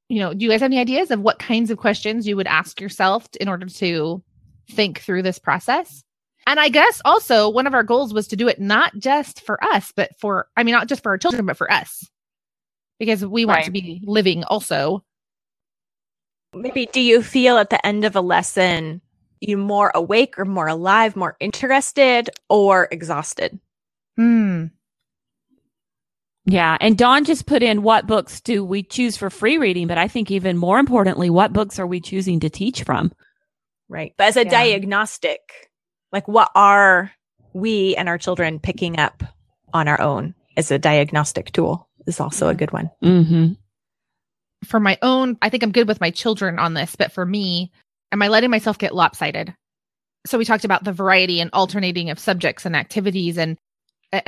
[0.10, 2.48] you know, do you guys have any ideas of what kinds of questions you would
[2.48, 4.22] ask yourself in order to
[4.70, 6.04] think through this process?
[6.46, 9.64] And I guess also one of our goals was to do it not just for
[9.64, 12.10] us, but for, I mean, not just for our children, but for us,
[13.00, 13.66] because we want right.
[13.66, 15.04] to be living also.
[16.54, 19.02] Maybe do you feel at the end of a lesson,
[19.48, 23.60] you more awake or more alive, more interested or exhausted.
[24.18, 24.68] Hmm.
[26.46, 26.78] Yeah.
[26.82, 29.88] And Dawn just put in what books do we choose for free reading?
[29.88, 33.14] But I think even more importantly, what books are we choosing to teach from?
[33.88, 34.14] Right.
[34.18, 34.52] But as a Yeah.
[34.52, 35.40] diagnostic,
[36.12, 37.12] like what are
[37.54, 39.24] we and our children picking up
[39.74, 42.90] on our own as a diagnostic tool is also a good one.
[43.04, 43.54] Mm-hmm.
[44.66, 47.72] For my own, I think I'm good with my children on this, but for me,
[48.14, 49.54] am I letting myself get lopsided?
[50.26, 53.58] So we talked about the variety and alternating of subjects and activities and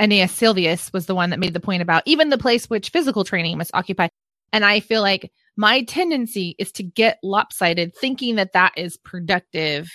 [0.00, 3.24] Aeneas Silvius was the one that made the point about even the place which physical
[3.24, 4.08] training must occupy.
[4.52, 9.88] And I feel like my tendency is to get lopsided thinking that that is productive,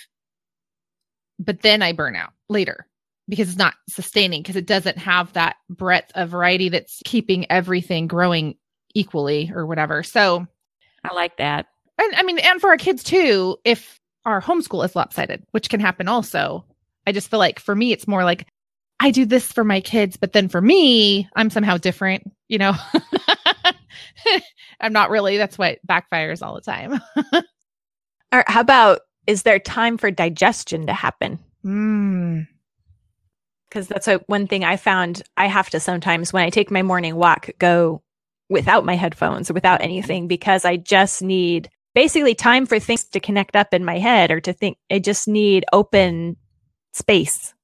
[1.38, 2.86] but then I burn out later
[3.28, 8.06] because it's not sustaining because it doesn't have that breadth of variety that's keeping everything
[8.06, 8.56] growing
[8.94, 10.02] equally or whatever.
[10.02, 10.46] So,
[11.04, 11.66] I like that.
[11.98, 15.80] And I mean, and for our kids too, if our homeschool is lopsided, which can
[15.80, 16.64] happen also,
[17.06, 18.46] I just feel like for me, it's more like
[19.00, 22.74] I do this for my kids, but then for me, I'm somehow different, you know?
[24.80, 25.36] I'm not really.
[25.36, 27.00] That's what backfires all the time.
[28.32, 31.38] Or how about is there time for digestion to happen?
[31.64, 32.48] Mm.
[33.68, 36.82] Because that's a, one thing I found I have to sometimes when I take my
[36.82, 38.02] morning walk go
[38.48, 43.20] without my headphones or without anything because I just need basically time for things to
[43.20, 46.36] connect up in my head or to think I just need open
[46.92, 47.54] space.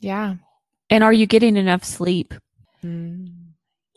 [0.00, 0.36] Yeah.
[0.90, 2.34] And are you getting enough sleep?
[2.84, 3.32] Mm.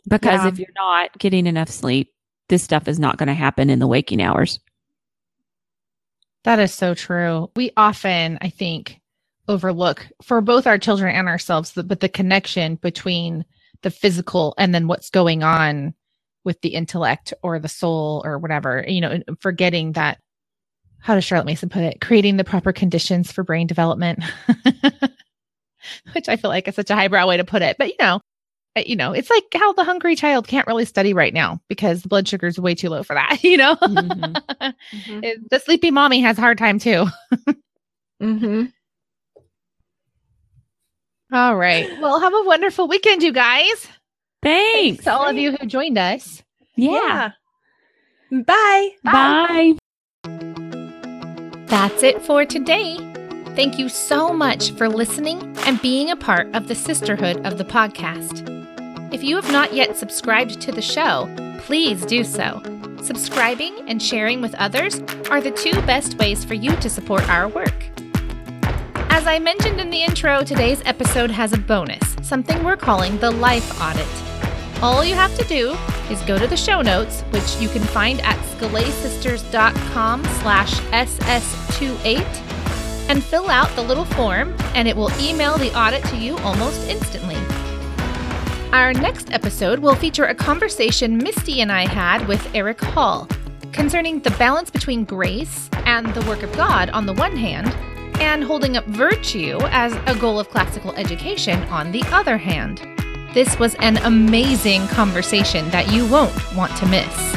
[0.08, 0.48] Because Yeah.
[0.48, 2.12] if you're not getting enough sleep,
[2.48, 4.58] this stuff is not going to happen in the waking hours.
[6.44, 7.50] That is so true.
[7.56, 9.00] We often, I think,
[9.48, 13.44] overlook for both our children and ourselves, the, but the connection between
[13.82, 15.94] the physical and then what's going on
[16.48, 20.18] with the intellect or the soul or whatever, you know, forgetting that,
[20.98, 22.00] how does Charlotte Mason put it?
[22.00, 24.24] Creating the proper conditions for brain development,
[26.14, 27.76] which I feel like is such a highbrow way to put it.
[27.78, 28.20] But, you know,
[28.76, 32.00] uh, you know, it's like how the hungry child can't really study right now because
[32.02, 33.76] the blood sugar is way too low for that, you know?
[33.76, 34.40] Mhm.
[35.22, 37.06] It- the sleepy mommy has a hard time too.
[38.22, 38.64] Mm-hmm.
[41.30, 41.90] All right.
[42.00, 43.86] Well, have a wonderful weekend, you guys.
[44.42, 45.04] Thanks.
[45.04, 46.42] to all of you who joined us.
[46.76, 47.32] Yeah.
[48.30, 48.90] Bye.
[49.02, 49.74] Bye.
[51.66, 52.96] That's it for today.
[53.56, 57.64] Thank you so much for listening and being a part of the sisterhood of the
[57.64, 58.44] podcast.
[59.12, 61.28] If you have not yet subscribed to the show,
[61.60, 62.62] please do so.
[63.02, 67.48] Subscribing and sharing with others are the two best ways for you to support our
[67.48, 67.74] work.
[69.10, 73.30] As I mentioned in the intro, today's episode has a bonus, something we're calling the
[73.30, 74.06] Life Audit.
[74.82, 75.76] All you have to do
[76.10, 82.20] is go to the show notes, which you can find at scholesisters.com slash ss28,
[83.08, 86.88] and fill out the little form, and it will email the audit to you almost
[86.88, 87.36] instantly.
[88.72, 93.26] Our next episode will feature a conversation Mystie and I had with Eric Hall
[93.72, 97.74] concerning the balance between grace and the work of God on the one hand,
[98.20, 102.86] and holding up virtue as a goal of classical education on the other hand.
[103.34, 107.34] This was an amazing conversation that you won't want to miss.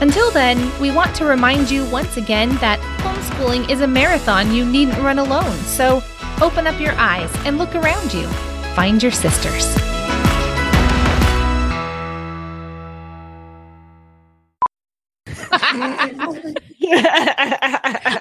[0.00, 4.64] Until then, we want to remind you once again that homeschooling is a marathon you
[4.64, 5.56] needn't run alone.
[5.60, 6.02] So
[6.42, 8.26] open up your eyes and look around you.
[8.74, 9.74] Find your sisters.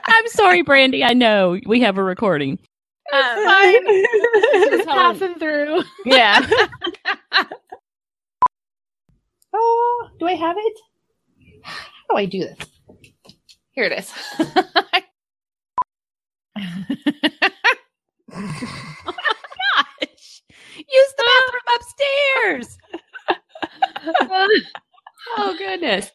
[0.15, 1.03] I'm sorry, Brandy.
[1.03, 2.57] I know we have a recording.
[3.13, 3.45] Um,
[4.53, 5.83] just passing through.
[6.05, 6.47] Yeah.
[9.53, 10.79] oh, do I have it?
[11.63, 11.75] How
[12.11, 12.57] do I do this?
[13.71, 14.09] Here it is.
[14.37, 15.03] gosh!
[20.77, 22.77] Use the bathroom upstairs.
[25.37, 26.03] oh goodness.